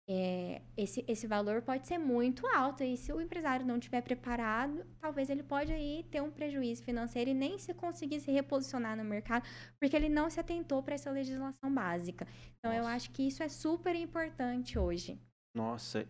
é, 0.10 0.62
esse, 0.75 1.06
esse 1.08 1.27
valor 1.27 1.62
pode 1.62 1.88
ser 1.88 1.97
muito 1.97 2.45
alto 2.47 2.84
e 2.84 2.97
se 2.97 3.13
o 3.13 3.21
empresário 3.21 3.65
não 3.65 3.77
estiver 3.77 4.01
preparado, 4.01 4.86
talvez 4.99 5.30
ele 5.30 5.43
pode 5.43 5.71
aí 5.71 6.06
ter 6.10 6.21
um 6.21 6.32
prejuízo 6.32 6.84
financeiro 6.84 7.30
e 7.30 7.34
nem 7.34 7.58
se 7.58 7.73
conseguir 7.73 8.19
se 8.19 8.32
reposicionar 8.32 8.97
no 8.97 9.04
mercado, 9.04 9.47
porque 9.80 9.95
ele 9.95 10.10
não 10.10 10.30
se 10.30 10.39
atentou 10.39 10.82
para 10.82 10.95
essa 10.95 11.12
legislação 11.12 11.73
básica. 11.73 12.27
Então, 12.58 12.71
Nossa. 12.71 12.84
eu 12.84 12.88
acho 12.88 13.12
que 13.12 13.27
isso 13.27 13.43
é 13.43 13.49
super 13.49 13.95
importante 13.95 14.77
hoje. 14.80 15.19
Nossa, 15.56 16.08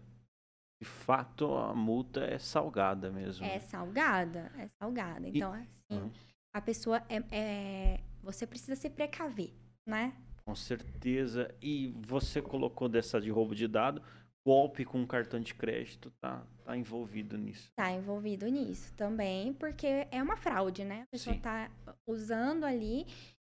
de 0.82 0.88
fato 0.88 1.54
a 1.54 1.76
multa 1.76 2.22
é 2.22 2.40
salgada 2.40 3.12
mesmo. 3.12 3.46
É 3.46 3.60
salgada, 3.60 4.52
é 4.58 4.68
salgada. 4.82 5.28
Então, 5.28 5.56
e... 5.56 5.60
assim, 5.60 6.02
uhum. 6.02 6.12
a 6.52 6.60
pessoa 6.60 7.04
é, 7.08 7.24
é, 7.32 8.00
Você 8.24 8.48
precisa 8.48 8.76
se 8.76 8.90
precaver, 8.90 9.54
né? 9.88 10.12
Com 10.44 10.56
certeza. 10.56 11.54
E 11.62 11.94
você 12.08 12.42
colocou 12.42 12.90
dessa 12.90 13.22
de 13.22 13.30
roubo 13.30 13.54
de 13.54 13.68
dado, 13.68 14.02
golpe 14.44 14.84
com 14.84 15.06
cartão 15.06 15.40
de 15.40 15.54
crédito 15.54 16.12
tá, 16.20 16.44
tá 16.66 16.76
envolvido 16.76 17.38
nisso. 17.38 17.70
Tá 17.76 17.92
envolvido 17.92 18.48
nisso 18.48 18.92
também, 18.96 19.54
porque 19.54 20.08
é 20.10 20.24
uma 20.24 20.36
fraude, 20.36 20.84
né? 20.84 21.04
A 21.04 21.12
pessoa 21.12 21.36
Sim. 21.36 21.42
tá 21.42 21.70
usando 22.08 22.64
ali 22.64 23.06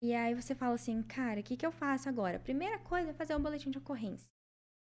e 0.02 0.14
aí 0.14 0.34
você 0.34 0.56
fala 0.56 0.76
assim, 0.76 1.04
cara, 1.04 1.42
o 1.42 1.44
que, 1.44 1.58
que 1.58 1.66
eu 1.66 1.74
faço 1.74 2.08
agora? 2.08 2.40
Primeira 2.40 2.80
coisa 2.80 3.10
é 3.10 3.14
fazer 3.14 3.36
um 3.36 3.42
boletim 3.42 3.70
de 3.70 3.80
ocorrência. 3.80 4.30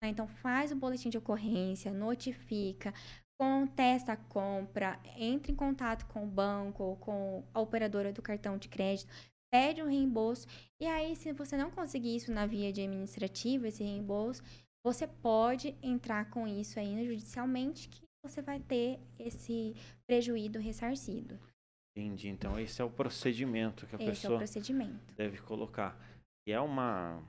Né? 0.01 0.09
Então 0.09 0.27
faz 0.27 0.71
o 0.71 0.75
boletim 0.75 1.09
de 1.09 1.17
ocorrência, 1.17 1.91
notifica, 1.91 2.93
contesta 3.39 4.13
a 4.13 4.17
compra, 4.17 4.99
entre 5.17 5.51
em 5.51 5.55
contato 5.55 6.05
com 6.07 6.23
o 6.23 6.27
banco 6.27 6.83
ou 6.83 6.95
com 6.95 7.43
a 7.53 7.59
operadora 7.59 8.13
do 8.13 8.21
cartão 8.21 8.57
de 8.57 8.69
crédito, 8.69 9.11
pede 9.51 9.81
um 9.81 9.87
reembolso. 9.87 10.47
E 10.79 10.85
aí, 10.85 11.15
se 11.15 11.33
você 11.33 11.57
não 11.57 11.71
conseguir 11.71 12.15
isso 12.15 12.31
na 12.31 12.45
via 12.45 12.71
de 12.71 12.81
administrativa, 12.81 13.67
esse 13.67 13.83
reembolso, 13.83 14.41
você 14.83 15.05
pode 15.07 15.75
entrar 15.81 16.29
com 16.29 16.47
isso 16.47 16.79
ainda 16.79 17.03
judicialmente, 17.03 17.89
que 17.89 18.03
você 18.23 18.41
vai 18.41 18.59
ter 18.59 18.99
esse 19.19 19.75
prejuízo 20.07 20.59
ressarcido. 20.59 21.39
Entendi. 21.95 22.29
Então, 22.29 22.59
esse 22.59 22.81
é 22.81 22.85
o 22.85 22.89
procedimento 22.89 23.85
que 23.85 23.95
a 23.95 23.99
esse 23.99 24.21
pessoa 24.21 24.41
é 24.41 25.13
deve 25.15 25.39
colocar. 25.39 25.99
E 26.47 26.51
é 26.51 26.59
uma. 26.59 27.21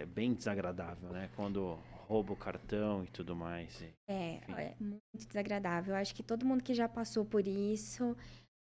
É 0.00 0.06
bem 0.06 0.32
desagradável, 0.32 1.10
né? 1.10 1.28
Quando 1.36 1.78
rouba 2.08 2.32
o 2.32 2.36
cartão 2.36 3.04
e 3.04 3.06
tudo 3.08 3.36
mais. 3.36 3.82
É, 4.08 4.40
é 4.48 4.74
muito 4.80 5.28
desagradável. 5.28 5.94
Acho 5.94 6.14
que 6.14 6.22
todo 6.22 6.46
mundo 6.46 6.64
que 6.64 6.72
já 6.72 6.88
passou 6.88 7.22
por 7.22 7.46
isso 7.46 8.16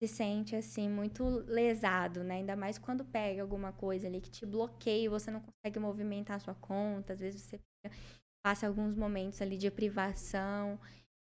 se 0.01 0.07
sente 0.07 0.53
assim 0.53 0.89
muito 0.89 1.23
lesado, 1.47 2.25
né? 2.25 2.35
Ainda 2.35 2.57
mais 2.57 2.77
quando 2.77 3.05
pega 3.05 3.41
alguma 3.41 3.71
coisa 3.71 4.05
ali 4.05 4.19
que 4.19 4.29
te 4.29 4.45
bloqueia, 4.45 5.09
você 5.09 5.31
não 5.31 5.39
consegue 5.39 5.79
movimentar 5.79 6.35
a 6.35 6.39
sua 6.39 6.55
conta, 6.55 7.13
às 7.13 7.21
vezes 7.21 7.41
você 7.41 7.57
passa 8.45 8.67
alguns 8.67 8.93
momentos 8.93 9.41
ali 9.41 9.57
de 9.57 9.71
privação. 9.71 10.77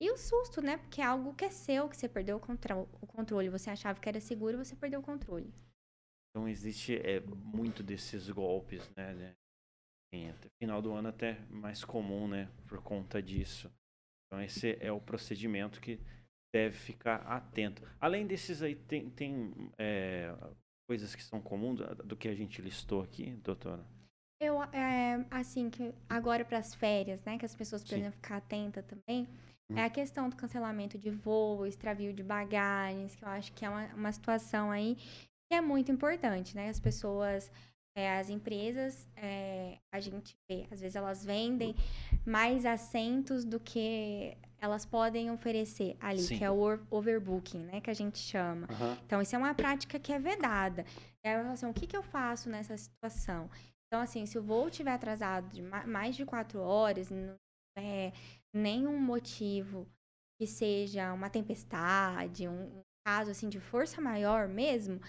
E 0.01 0.11
o 0.11 0.17
susto, 0.17 0.59
né? 0.59 0.77
Porque 0.77 1.01
é 1.01 1.05
algo 1.05 1.35
que 1.35 1.45
é 1.45 1.51
seu, 1.51 1.87
que 1.87 1.95
você 1.95 2.09
perdeu 2.09 2.37
o, 2.37 3.07
controle. 3.07 3.47
Você 3.49 3.69
achava 3.69 3.99
que 3.99 4.09
era 4.09 4.19
seguro, 4.19 4.57
você 4.57 4.75
perdeu 4.75 5.01
o 5.01 5.03
controle. 5.03 5.53
Então 6.31 6.47
existe 6.47 6.97
é, 6.97 7.19
muito 7.21 7.83
desses 7.83 8.27
golpes, 8.31 8.89
né? 8.97 9.35
Até 10.29 10.47
final 10.61 10.81
do 10.81 10.93
ano 10.93 11.09
até 11.09 11.39
mais 11.49 11.83
comum, 11.83 12.27
né? 12.27 12.49
Por 12.67 12.81
conta 12.81 13.21
disso. 13.21 13.71
Então 14.27 14.41
esse 14.41 14.77
é 14.79 14.91
o 14.91 15.01
procedimento 15.01 15.81
que 15.81 15.99
deve 16.53 16.77
ficar 16.77 17.17
atento. 17.27 17.81
Além 17.99 18.27
desses 18.27 18.61
aí, 18.61 18.75
tem, 18.75 19.09
tem 19.09 19.51
é, 19.77 20.33
coisas 20.87 21.15
que 21.15 21.23
são 21.23 21.41
comuns 21.41 21.79
do 22.05 22.15
que 22.15 22.27
a 22.27 22.35
gente 22.35 22.61
listou 22.61 23.01
aqui, 23.01 23.31
doutora? 23.43 23.83
Eu, 24.39 24.61
é, 24.63 25.25
assim, 25.31 25.69
que 25.69 25.93
agora 26.07 26.43
para 26.45 26.59
as 26.59 26.75
férias, 26.75 27.23
né, 27.23 27.37
que 27.37 27.45
as 27.45 27.55
pessoas 27.55 27.81
precisam 27.81 28.11
ficar 28.11 28.37
atentas 28.37 28.85
também, 28.85 29.27
hum. 29.71 29.77
é 29.77 29.83
a 29.83 29.89
questão 29.89 30.29
do 30.29 30.35
cancelamento 30.35 30.97
de 30.97 31.09
voo, 31.09 31.65
extravio 31.65 32.13
de 32.13 32.21
bagagens, 32.21 33.15
que 33.15 33.23
eu 33.23 33.29
acho 33.29 33.51
que 33.53 33.65
é 33.65 33.69
uma, 33.69 33.85
uma 33.95 34.11
situação 34.11 34.69
aí 34.69 34.95
que 35.49 35.55
é 35.55 35.61
muito 35.61 35.91
importante, 35.91 36.55
né? 36.55 36.69
As 36.69 36.79
pessoas 36.79 37.51
é, 37.95 38.17
as 38.17 38.29
empresas, 38.29 39.07
é, 39.15 39.77
a 39.91 39.99
gente 39.99 40.35
vê, 40.49 40.65
às 40.71 40.81
vezes 40.81 40.95
elas 40.95 41.23
vendem 41.23 41.75
mais 42.25 42.65
assentos 42.65 43.45
do 43.45 43.59
que 43.59 44.35
elas 44.59 44.85
podem 44.85 45.29
oferecer 45.29 45.95
ali, 45.99 46.21
Sim. 46.21 46.37
que 46.37 46.43
é 46.43 46.49
o 46.49 46.79
overbooking, 46.89 47.59
né, 47.59 47.81
que 47.81 47.89
a 47.89 47.93
gente 47.93 48.17
chama. 48.17 48.67
Uhum. 48.71 48.97
Então, 49.05 49.21
isso 49.21 49.35
é 49.35 49.37
uma 49.37 49.53
prática 49.53 49.99
que 49.99 50.13
é 50.13 50.17
vedada. 50.17 50.85
E 51.23 51.27
aí, 51.27 51.35
assim, 51.47 51.65
o 51.65 51.73
que, 51.73 51.85
que 51.85 51.97
eu 51.97 52.01
faço 52.01 52.49
nessa 52.49 52.75
situação? 52.77 53.49
Então, 53.87 54.01
assim, 54.01 54.25
se 54.25 54.39
o 54.39 54.41
voo 54.41 54.69
estiver 54.69 54.93
atrasado 54.93 55.49
de 55.49 55.61
mais 55.61 56.15
de 56.15 56.25
quatro 56.25 56.61
horas, 56.61 57.09
não 57.09 57.35
é 57.77 58.11
nenhum 58.53 58.97
motivo 58.97 59.87
que 60.39 60.47
seja 60.47 61.13
uma 61.13 61.29
tempestade, 61.29 62.47
um 62.47 62.81
caso, 63.05 63.31
assim, 63.31 63.49
de 63.49 63.59
força 63.59 64.01
maior 64.01 64.47
mesmo, 64.47 64.99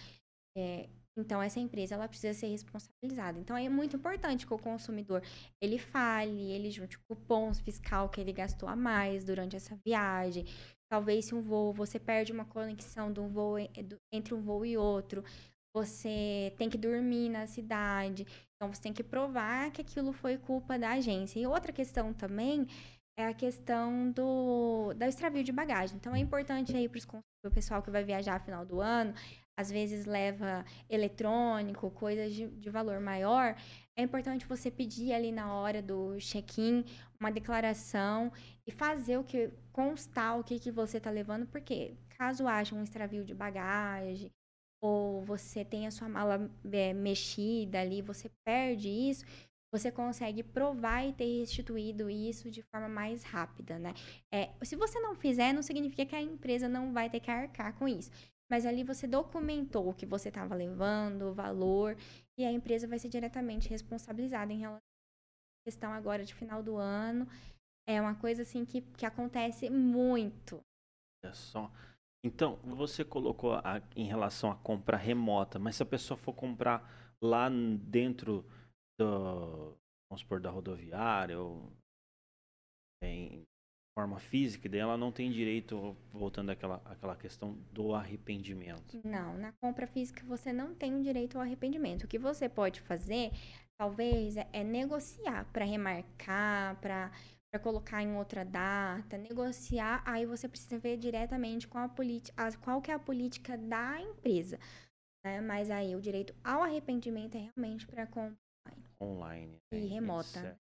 é, 0.57 0.88
então, 1.16 1.40
essa 1.40 1.61
empresa 1.61 1.94
ela 1.94 2.09
precisa 2.09 2.35
ser 2.35 2.48
responsabilizada. 2.48 3.38
Então, 3.38 3.57
é 3.57 3.68
muito 3.68 3.96
importante 3.96 4.46
que 4.46 4.53
o 4.53 4.59
consumidor 4.59 5.22
ele 5.61 5.79
fale, 5.79 6.50
ele 6.50 6.70
junte 6.70 6.98
cupons 6.98 7.61
fiscal 7.61 8.09
que 8.09 8.20
ele 8.20 8.33
gastou 8.33 8.68
a 8.68 8.74
mais 8.74 9.24
durante 9.24 9.55
essa 9.55 9.79
viagem. 9.85 10.44
Talvez 10.90 11.27
se 11.27 11.35
um 11.35 11.40
voo, 11.40 11.72
você 11.72 11.98
perde 11.98 12.33
uma 12.33 12.44
conexão 12.44 13.12
de 13.12 13.20
um 13.20 13.29
voo, 13.29 13.57
entre 14.12 14.35
um 14.35 14.40
voo 14.40 14.66
e 14.66 14.77
outro, 14.77 15.22
você 15.74 16.53
tem 16.57 16.68
que 16.68 16.79
dormir 16.79 17.29
na 17.29 17.46
cidade. 17.46 18.27
Então, 18.57 18.72
você 18.72 18.83
tem 18.83 18.92
que 18.92 19.03
provar 19.05 19.70
que 19.70 19.81
aquilo 19.81 20.12
foi 20.12 20.37
culpa 20.37 20.79
da 20.79 20.92
agência. 20.92 21.38
E 21.38 21.46
outra 21.46 21.72
questão 21.72 22.12
também 22.12 22.66
é 23.16 23.27
a 23.27 23.35
questão 23.35 24.11
do, 24.11 24.92
do 24.94 25.05
extravio 25.05 25.44
de 25.44 25.53
bagagem. 25.53 25.96
Então, 25.96 26.14
é 26.14 26.18
importante 26.18 26.77
aí 26.77 26.88
para 26.88 27.20
o 27.44 27.50
pessoal 27.53 27.83
que 27.83 27.90
vai 27.90 28.03
viajar 28.03 28.38
no 28.40 28.44
final 28.44 28.64
do 28.66 28.81
ano, 28.81 29.14
às 29.56 29.70
vezes 29.70 30.04
leva 30.04 30.64
eletrônico, 30.88 31.90
coisas 31.90 32.32
de, 32.34 32.48
de 32.48 32.70
valor 32.70 33.00
maior, 33.00 33.56
é 33.96 34.02
importante 34.02 34.46
você 34.46 34.70
pedir 34.70 35.12
ali 35.12 35.30
na 35.30 35.54
hora 35.54 35.80
do 35.80 36.16
check-in 36.18 36.84
uma 37.20 37.30
declaração 37.30 38.32
e 38.66 38.72
fazer 38.72 39.18
o 39.18 39.24
que 39.24 39.50
constar 39.72 40.38
o 40.38 40.44
que, 40.44 40.58
que 40.58 40.70
você 40.70 40.98
está 40.98 41.10
levando, 41.10 41.46
porque 41.46 41.96
caso 42.18 42.46
haja 42.46 42.74
um 42.74 42.82
extravio 42.82 43.24
de 43.24 43.34
bagagem 43.34 44.30
ou 44.82 45.22
você 45.22 45.64
tenha 45.64 45.90
sua 45.90 46.08
mala 46.08 46.50
é, 46.70 46.92
mexida 46.92 47.80
ali, 47.80 48.02
você 48.02 48.30
perde 48.44 48.88
isso, 48.88 49.24
você 49.72 49.90
consegue 49.90 50.42
provar 50.42 51.04
e 51.04 51.12
ter 51.12 51.40
restituído 51.40 52.08
isso 52.10 52.50
de 52.50 52.62
forma 52.62 52.88
mais 52.88 53.24
rápida, 53.24 53.78
né? 53.78 53.94
É, 54.32 54.50
se 54.62 54.76
você 54.76 55.00
não 55.00 55.14
fizer, 55.14 55.52
não 55.52 55.62
significa 55.62 56.04
que 56.06 56.14
a 56.14 56.22
empresa 56.22 56.68
não 56.68 56.92
vai 56.92 57.08
ter 57.10 57.18
que 57.18 57.30
arcar 57.30 57.72
com 57.74 57.88
isso. 57.88 58.10
Mas 58.54 58.66
ali 58.66 58.84
você 58.84 59.08
documentou 59.08 59.88
o 59.88 59.92
que 59.92 60.06
você 60.06 60.28
estava 60.28 60.54
levando, 60.54 61.22
o 61.22 61.34
valor, 61.34 61.96
e 62.38 62.44
a 62.44 62.52
empresa 62.52 62.86
vai 62.86 63.00
ser 63.00 63.08
diretamente 63.08 63.68
responsabilizada 63.68 64.52
em 64.52 64.60
relação 64.60 64.78
à 64.78 65.68
questão 65.68 65.92
agora 65.92 66.24
de 66.24 66.32
final 66.32 66.62
do 66.62 66.76
ano. 66.76 67.26
É 67.84 68.00
uma 68.00 68.14
coisa 68.14 68.42
assim 68.42 68.64
que, 68.64 68.80
que 68.80 69.04
acontece 69.04 69.68
muito. 69.68 70.60
É 71.24 71.32
só. 71.32 71.68
Então, 72.24 72.54
você 72.62 73.04
colocou 73.04 73.54
a, 73.54 73.82
em 73.96 74.06
relação 74.06 74.52
à 74.52 74.54
compra 74.54 74.96
remota, 74.96 75.58
mas 75.58 75.74
se 75.74 75.82
a 75.82 75.86
pessoa 75.86 76.16
for 76.16 76.32
comprar 76.32 77.12
lá 77.20 77.48
dentro 77.48 78.48
do, 79.00 79.76
vamos 80.08 80.20
supor, 80.20 80.40
da 80.40 80.50
rodoviária 80.50 81.40
ou 81.40 81.72
em 83.02 83.42
forma 83.94 84.18
física, 84.18 84.68
daí 84.68 84.80
ela 84.80 84.96
não 84.96 85.12
tem 85.12 85.30
direito, 85.30 85.96
voltando 86.12 86.50
àquela, 86.50 86.83
àquela 86.85 87.14
questão 87.14 87.57
do 87.72 87.94
arrependimento. 87.94 89.00
Não, 89.04 89.38
na 89.38 89.52
compra 89.52 89.87
física 89.87 90.22
você 90.26 90.52
não 90.52 90.74
tem 90.74 90.94
o 90.94 91.02
direito 91.02 91.37
ao 91.37 91.42
arrependimento. 91.42 92.04
O 92.04 92.09
que 92.09 92.18
você 92.18 92.48
pode 92.48 92.80
fazer, 92.80 93.30
talvez, 93.78 94.37
é, 94.37 94.48
é 94.52 94.64
negociar 94.64 95.44
para 95.52 95.64
remarcar, 95.64 96.80
para 96.80 97.11
para 97.52 97.62
colocar 97.62 98.02
em 98.02 98.16
outra 98.16 98.44
data, 98.44 99.16
negociar, 99.16 100.02
aí 100.04 100.26
você 100.26 100.48
precisa 100.48 100.76
ver 100.76 100.96
diretamente 100.96 101.68
com 101.68 101.78
a 101.78 101.88
política, 101.88 102.50
qual 102.61 102.83
que 102.83 102.90
é 102.90 102.94
a 102.94 102.98
política 102.98 103.57
da 103.57 104.00
empresa. 104.00 104.59
Né? 105.24 105.40
Mas 105.40 105.70
aí 105.70 105.94
o 105.94 106.00
direito 106.00 106.35
ao 106.42 106.64
arrependimento 106.64 107.37
é 107.37 107.48
realmente 107.54 107.87
para 107.87 108.09
compra 108.09 108.37
online. 109.00 109.59
E 109.72 109.76
né? 109.76 109.87
remota. 109.87 110.59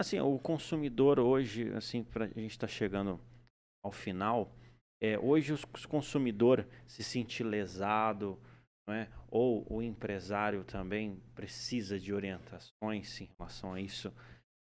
Assim, 0.00 0.18
o 0.18 0.38
consumidor 0.38 1.20
hoje, 1.20 1.70
assim, 1.74 2.02
pra, 2.02 2.24
a 2.24 2.28
gente 2.28 2.52
está 2.52 2.66
chegando 2.66 3.20
ao 3.84 3.92
final, 3.92 4.50
é, 4.98 5.18
hoje 5.18 5.52
os 5.52 5.62
consumidor 5.84 6.66
se 6.86 7.04
sente 7.04 7.44
lesado, 7.44 8.40
é? 8.88 9.08
ou 9.30 9.66
o 9.70 9.82
empresário 9.82 10.64
também 10.64 11.22
precisa 11.34 12.00
de 12.00 12.14
orientações 12.14 13.20
em 13.20 13.28
relação 13.38 13.74
a 13.74 13.80
isso. 13.82 14.10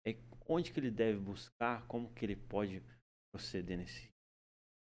É, 0.04 0.16
onde 0.48 0.72
que 0.72 0.80
ele 0.80 0.90
deve 0.90 1.20
buscar, 1.20 1.86
como 1.86 2.12
que 2.14 2.24
ele 2.24 2.34
pode 2.34 2.82
proceder 3.32 3.78
nesse 3.78 4.10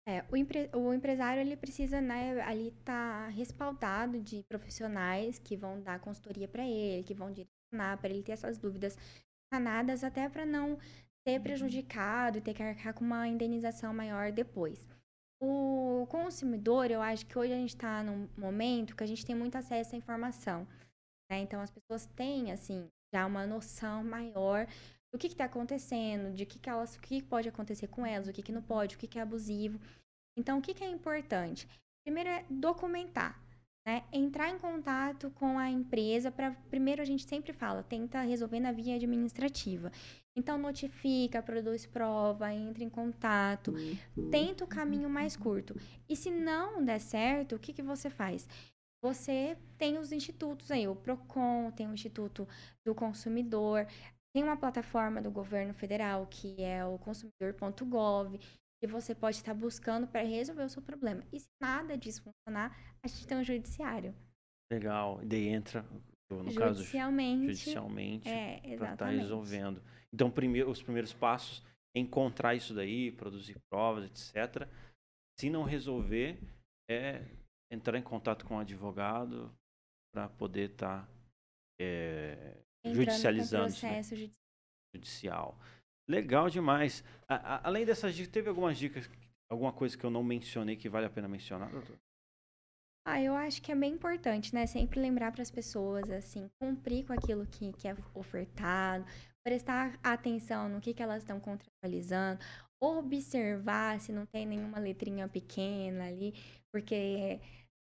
é, 0.08 0.24
o, 0.30 0.36
empre 0.38 0.70
o, 0.72 0.94
empresário 0.94 1.42
ele 1.42 1.58
precisa 1.58 2.00
né, 2.00 2.40
ali 2.40 2.68
estar 2.68 3.26
tá 3.26 3.28
respaldado 3.28 4.18
de 4.18 4.42
profissionais 4.44 5.38
que 5.38 5.54
vão 5.54 5.82
dar 5.82 6.00
consultoria 6.00 6.48
para 6.48 6.66
ele, 6.66 7.04
que 7.04 7.12
vão 7.12 7.30
direcionar 7.30 7.98
para 7.98 8.08
ele 8.08 8.22
ter 8.22 8.32
essas 8.32 8.56
dúvidas 8.56 8.96
sanadas, 9.52 10.04
até 10.04 10.28
para 10.28 10.46
não 10.46 10.78
ser 11.26 11.40
prejudicado 11.40 12.38
e 12.38 12.40
ter 12.40 12.54
que 12.54 12.62
arcar 12.62 12.94
com 12.94 13.04
uma 13.04 13.26
indenização 13.28 13.92
maior 13.92 14.32
depois. 14.32 14.86
O 15.40 16.06
consumidor, 16.08 16.90
eu 16.90 17.00
acho 17.00 17.26
que 17.26 17.38
hoje 17.38 17.52
a 17.52 17.56
gente 17.56 17.74
está 17.74 18.02
num 18.02 18.28
momento 18.36 18.96
que 18.96 19.04
a 19.04 19.06
gente 19.06 19.24
tem 19.24 19.36
muito 19.36 19.56
acesso 19.56 19.94
à 19.94 19.98
informação. 19.98 20.66
Né? 21.30 21.40
Então, 21.40 21.60
as 21.60 21.70
pessoas 21.70 22.06
têm, 22.16 22.50
assim, 22.50 22.88
já 23.14 23.26
uma 23.26 23.46
noção 23.46 24.02
maior 24.02 24.66
do 25.12 25.18
que 25.18 25.26
está 25.26 25.44
acontecendo, 25.44 26.34
de 26.34 26.44
que, 26.44 26.58
que 26.58 26.68
elas, 26.68 26.96
o 26.96 27.00
que 27.00 27.22
pode 27.22 27.48
acontecer 27.48 27.88
com 27.88 28.04
elas, 28.04 28.28
o 28.28 28.32
que, 28.32 28.42
que 28.42 28.52
não 28.52 28.62
pode, 28.62 28.96
o 28.96 28.98
que, 28.98 29.06
que 29.06 29.18
é 29.18 29.22
abusivo. 29.22 29.80
Então, 30.36 30.58
o 30.58 30.62
que, 30.62 30.74
que 30.74 30.84
é 30.84 30.88
importante? 30.88 31.68
Primeiro 32.04 32.30
é 32.30 32.44
documentar. 32.50 33.40
Né? 33.88 34.04
Entrar 34.12 34.50
em 34.50 34.58
contato 34.58 35.30
com 35.30 35.58
a 35.58 35.70
empresa 35.70 36.30
para 36.30 36.50
primeiro 36.68 37.00
a 37.00 37.06
gente 37.06 37.24
sempre 37.24 37.54
fala, 37.54 37.82
tenta 37.82 38.20
resolver 38.20 38.60
na 38.60 38.70
via 38.70 38.96
administrativa. 38.96 39.90
Então, 40.36 40.58
notifica, 40.58 41.40
produz 41.40 41.86
prova, 41.86 42.52
entra 42.52 42.84
em 42.84 42.90
contato, 42.90 43.72
tenta 44.30 44.62
o 44.62 44.68
caminho 44.68 45.08
mais 45.08 45.38
curto. 45.38 45.74
E 46.06 46.14
se 46.14 46.30
não 46.30 46.84
der 46.84 47.00
certo, 47.00 47.56
o 47.56 47.58
que, 47.58 47.72
que 47.72 47.82
você 47.82 48.10
faz? 48.10 48.46
Você 49.02 49.56
tem 49.78 49.96
os 49.96 50.12
institutos 50.12 50.70
aí, 50.70 50.86
o 50.86 50.94
PROCON, 50.94 51.70
tem 51.70 51.88
o 51.88 51.94
Instituto 51.94 52.46
do 52.84 52.94
Consumidor, 52.94 53.86
tem 54.34 54.44
uma 54.44 54.58
plataforma 54.58 55.22
do 55.22 55.30
governo 55.30 55.72
federal 55.72 56.26
que 56.26 56.62
é 56.62 56.84
o 56.84 56.98
consumidor.gov, 56.98 58.38
que 58.80 58.86
você 58.86 59.14
pode 59.14 59.36
estar 59.36 59.54
buscando 59.54 60.06
para 60.06 60.22
resolver 60.22 60.62
o 60.62 60.68
seu 60.68 60.82
problema. 60.82 61.24
E 61.32 61.40
se 61.40 61.48
nada 61.60 61.96
disso 61.96 62.22
funcionar, 62.22 62.76
a 63.02 63.08
gente 63.08 63.26
tem 63.26 63.36
um 63.36 63.44
judiciário. 63.44 64.14
Legal. 64.72 65.22
E 65.22 65.26
daí 65.26 65.48
entra, 65.48 65.82
no 66.30 66.50
judicialmente, 66.50 67.46
caso, 67.46 67.58
judicialmente, 67.58 68.28
é, 68.28 68.60
para 68.76 68.92
estar 68.92 68.96
tá 68.96 69.10
resolvendo. 69.10 69.82
Então, 70.12 70.30
primeiro, 70.30 70.70
os 70.70 70.82
primeiros 70.82 71.12
passos, 71.12 71.64
encontrar 71.96 72.54
isso 72.54 72.74
daí, 72.74 73.10
produzir 73.12 73.56
provas, 73.70 74.04
etc. 74.04 74.68
Se 75.38 75.50
não 75.50 75.64
resolver, 75.64 76.38
é 76.90 77.24
entrar 77.70 77.98
em 77.98 78.02
contato 78.02 78.44
com 78.44 78.56
o 78.56 78.60
advogado 78.60 79.52
para 80.14 80.28
poder 80.28 80.70
estar 80.70 81.06
tá, 81.06 81.12
é, 81.80 82.58
judicializando. 82.86 83.72
Com 83.72 83.80
processo 83.80 84.14
né? 84.16 84.30
judicial. 84.94 85.58
Legal 86.08 86.48
demais. 86.48 87.04
A, 87.28 87.34
a, 87.34 87.68
além 87.68 87.84
dessas 87.84 88.14
dicas, 88.14 88.32
teve 88.32 88.48
algumas 88.48 88.78
dicas, 88.78 89.08
alguma 89.50 89.72
coisa 89.72 89.96
que 89.96 90.04
eu 90.04 90.10
não 90.10 90.24
mencionei 90.24 90.74
que 90.76 90.88
vale 90.88 91.06
a 91.06 91.10
pena 91.10 91.28
mencionar, 91.28 91.70
doutor? 91.70 91.98
Ah, 93.06 93.22
eu 93.22 93.34
acho 93.34 93.62
que 93.62 93.72
é 93.72 93.74
bem 93.74 93.94
importante, 93.94 94.54
né? 94.54 94.66
Sempre 94.66 95.00
lembrar 95.00 95.32
para 95.32 95.42
as 95.42 95.50
pessoas, 95.50 96.10
assim, 96.10 96.46
cumprir 96.60 97.06
com 97.06 97.12
aquilo 97.12 97.46
que, 97.46 97.72
que 97.72 97.88
é 97.88 97.96
ofertado, 98.14 99.04
prestar 99.42 99.98
atenção 100.02 100.68
no 100.68 100.80
que, 100.80 100.92
que 100.92 101.02
elas 101.02 101.22
estão 101.22 101.40
contratualizando, 101.40 102.38
observar 102.82 103.98
se 104.00 104.12
não 104.12 104.26
tem 104.26 104.44
nenhuma 104.46 104.78
letrinha 104.78 105.26
pequena 105.26 106.06
ali, 106.06 106.34
porque 106.70 107.40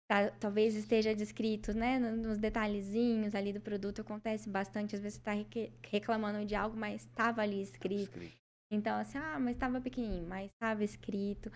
tá, 0.08 0.32
talvez 0.40 0.76
esteja 0.76 1.14
descrito, 1.14 1.74
né, 1.74 2.00
nos 2.00 2.38
detalhezinhos 2.38 3.36
ali 3.36 3.52
do 3.52 3.60
produto, 3.60 4.02
acontece 4.02 4.50
bastante, 4.50 4.96
às 4.96 5.02
vezes 5.02 5.22
você 5.22 5.42
está 5.42 5.68
reclamando 5.90 6.46
de 6.46 6.56
algo, 6.56 6.78
mas 6.78 7.02
estava 7.02 7.42
ali 7.42 7.62
escrito. 7.62 8.18
escrito. 8.18 8.38
Então, 8.72 9.00
assim, 9.00 9.18
ah, 9.18 9.40
mas 9.40 9.56
estava 9.56 9.80
pequenininho, 9.80 10.28
mas 10.28 10.52
estava 10.52 10.84
escrito. 10.84 11.52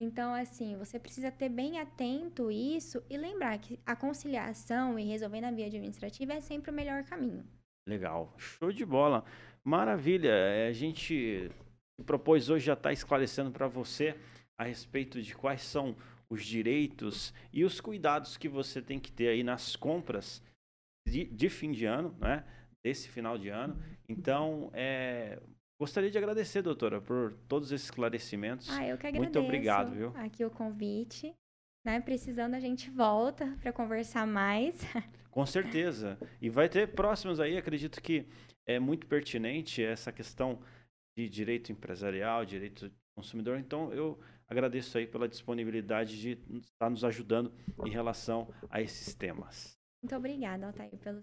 Então, 0.00 0.34
assim, 0.34 0.76
você 0.76 0.98
precisa 0.98 1.30
ter 1.30 1.48
bem 1.48 1.80
atento 1.80 2.50
isso 2.50 3.02
e 3.08 3.16
lembrar 3.16 3.58
que 3.58 3.78
a 3.86 3.96
conciliação 3.96 4.98
e 4.98 5.04
resolver 5.04 5.40
na 5.40 5.50
via 5.50 5.66
administrativa 5.66 6.34
é 6.34 6.40
sempre 6.40 6.70
o 6.70 6.74
melhor 6.74 7.04
caminho. 7.04 7.44
Legal, 7.88 8.34
show 8.36 8.72
de 8.72 8.84
bola, 8.84 9.24
maravilha. 9.64 10.30
É, 10.30 10.68
a 10.68 10.72
gente 10.72 11.50
propôs 12.04 12.50
hoje 12.50 12.66
já 12.66 12.74
estar 12.74 12.90
tá 12.90 12.92
esclarecendo 12.92 13.50
para 13.50 13.68
você 13.68 14.14
a 14.58 14.64
respeito 14.64 15.22
de 15.22 15.34
quais 15.34 15.62
são 15.62 15.96
os 16.30 16.44
direitos 16.44 17.32
e 17.52 17.64
os 17.64 17.80
cuidados 17.80 18.36
que 18.36 18.48
você 18.48 18.82
tem 18.82 18.98
que 18.98 19.12
ter 19.12 19.28
aí 19.28 19.42
nas 19.42 19.76
compras 19.76 20.42
de, 21.06 21.24
de 21.24 21.48
fim 21.48 21.70
de 21.70 21.84
ano, 21.84 22.16
né? 22.20 22.44
Desse 22.84 23.08
final 23.08 23.38
de 23.38 23.48
ano. 23.48 23.80
Então, 24.08 24.70
é, 24.72 25.40
gostaria 25.80 26.10
de 26.10 26.18
agradecer, 26.18 26.62
doutora, 26.62 27.00
por 27.00 27.32
todos 27.48 27.72
esses 27.72 27.86
esclarecimentos. 27.86 28.68
Ah, 28.70 28.86
eu 28.86 28.98
que 28.98 29.06
agradeço. 29.06 29.22
Muito 29.22 29.40
obrigado, 29.40 29.94
viu? 29.94 30.12
Aqui 30.16 30.44
o 30.44 30.50
convite. 30.50 31.34
Né? 31.84 32.00
Precisando, 32.00 32.54
a 32.54 32.60
gente 32.60 32.90
volta 32.90 33.56
para 33.60 33.72
conversar 33.72 34.26
mais. 34.26 34.80
Com 35.30 35.46
certeza. 35.46 36.18
E 36.40 36.48
vai 36.48 36.68
ter 36.68 36.88
próximos 36.94 37.38
aí, 37.38 37.56
acredito 37.56 38.02
que 38.02 38.26
é 38.66 38.80
muito 38.80 39.06
pertinente 39.06 39.84
essa 39.84 40.10
questão 40.10 40.60
de 41.16 41.28
direito 41.28 41.70
empresarial, 41.70 42.44
direito 42.44 42.88
do 42.88 42.94
consumidor. 43.16 43.58
Então, 43.58 43.92
eu 43.92 44.18
agradeço 44.48 44.96
aí 44.98 45.06
pela 45.06 45.28
disponibilidade 45.28 46.18
de 46.18 46.58
estar 46.60 46.90
nos 46.90 47.04
ajudando 47.04 47.52
em 47.84 47.90
relação 47.90 48.52
a 48.70 48.80
esses 48.80 49.14
temas. 49.14 49.76
Muito 50.02 50.14
obrigada, 50.16 50.66
Altair, 50.66 50.96
pelo 50.98 51.22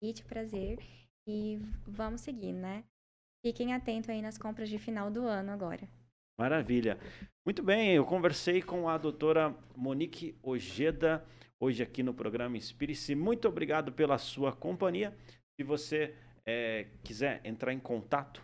convite, 0.00 0.24
prazer. 0.24 0.78
E 1.26 1.58
vamos 1.86 2.20
seguir, 2.20 2.52
né? 2.52 2.84
Fiquem 3.44 3.72
atentos 3.72 4.10
aí 4.10 4.20
nas 4.20 4.36
compras 4.36 4.68
de 4.68 4.78
final 4.78 5.10
do 5.10 5.26
ano 5.26 5.52
agora. 5.52 5.88
Maravilha. 6.38 6.98
Muito 7.46 7.62
bem, 7.62 7.92
eu 7.94 8.04
conversei 8.04 8.60
com 8.60 8.88
a 8.88 8.98
doutora 8.98 9.54
Monique 9.76 10.36
Ojeda, 10.42 11.24
hoje 11.60 11.82
aqui 11.82 12.02
no 12.02 12.12
programa 12.12 12.56
Inspire-se. 12.56 13.14
Muito 13.14 13.46
obrigado 13.46 13.92
pela 13.92 14.18
sua 14.18 14.52
companhia. 14.52 15.16
Se 15.56 15.62
você 15.62 16.14
é, 16.44 16.88
quiser 17.04 17.40
entrar 17.44 17.72
em 17.72 17.78
contato, 17.78 18.42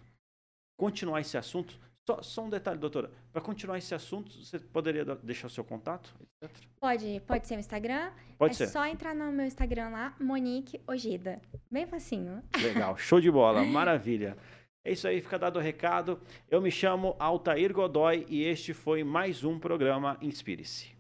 continuar 0.78 1.20
esse 1.20 1.36
assunto, 1.36 1.78
só, 2.10 2.22
só 2.22 2.44
um 2.44 2.50
detalhe, 2.50 2.78
doutora. 2.78 3.10
Para 3.32 3.40
continuar 3.40 3.78
esse 3.78 3.94
assunto, 3.94 4.32
você 4.32 4.58
poderia 4.58 5.04
deixar 5.22 5.46
o 5.46 5.50
seu 5.50 5.62
contato, 5.62 6.14
etc? 6.20 6.56
Pode, 6.80 7.22
pode 7.26 7.46
ser 7.46 7.56
o 7.56 7.60
Instagram. 7.60 8.10
Pode 8.36 8.54
é 8.54 8.56
ser. 8.56 8.64
É 8.64 8.66
só 8.66 8.84
entrar 8.86 9.14
no 9.14 9.30
meu 9.30 9.46
Instagram 9.46 9.90
lá, 9.90 10.14
Monique 10.18 10.80
Ojeda. 10.86 11.40
Bem 11.70 11.86
facinho. 11.86 12.42
Legal, 12.60 12.96
show 12.96 13.20
de 13.20 13.30
bola, 13.30 13.64
maravilha. 13.64 14.36
É 14.84 14.92
isso 14.92 15.06
aí, 15.06 15.20
fica 15.20 15.38
dado 15.38 15.58
o 15.58 15.62
recado. 15.62 16.20
Eu 16.50 16.60
me 16.60 16.70
chamo 16.70 17.14
Altair 17.18 17.72
Godoy 17.72 18.26
e 18.28 18.44
este 18.44 18.72
foi 18.72 19.04
mais 19.04 19.44
um 19.44 19.58
programa 19.58 20.16
Inspire-se. 20.20 20.99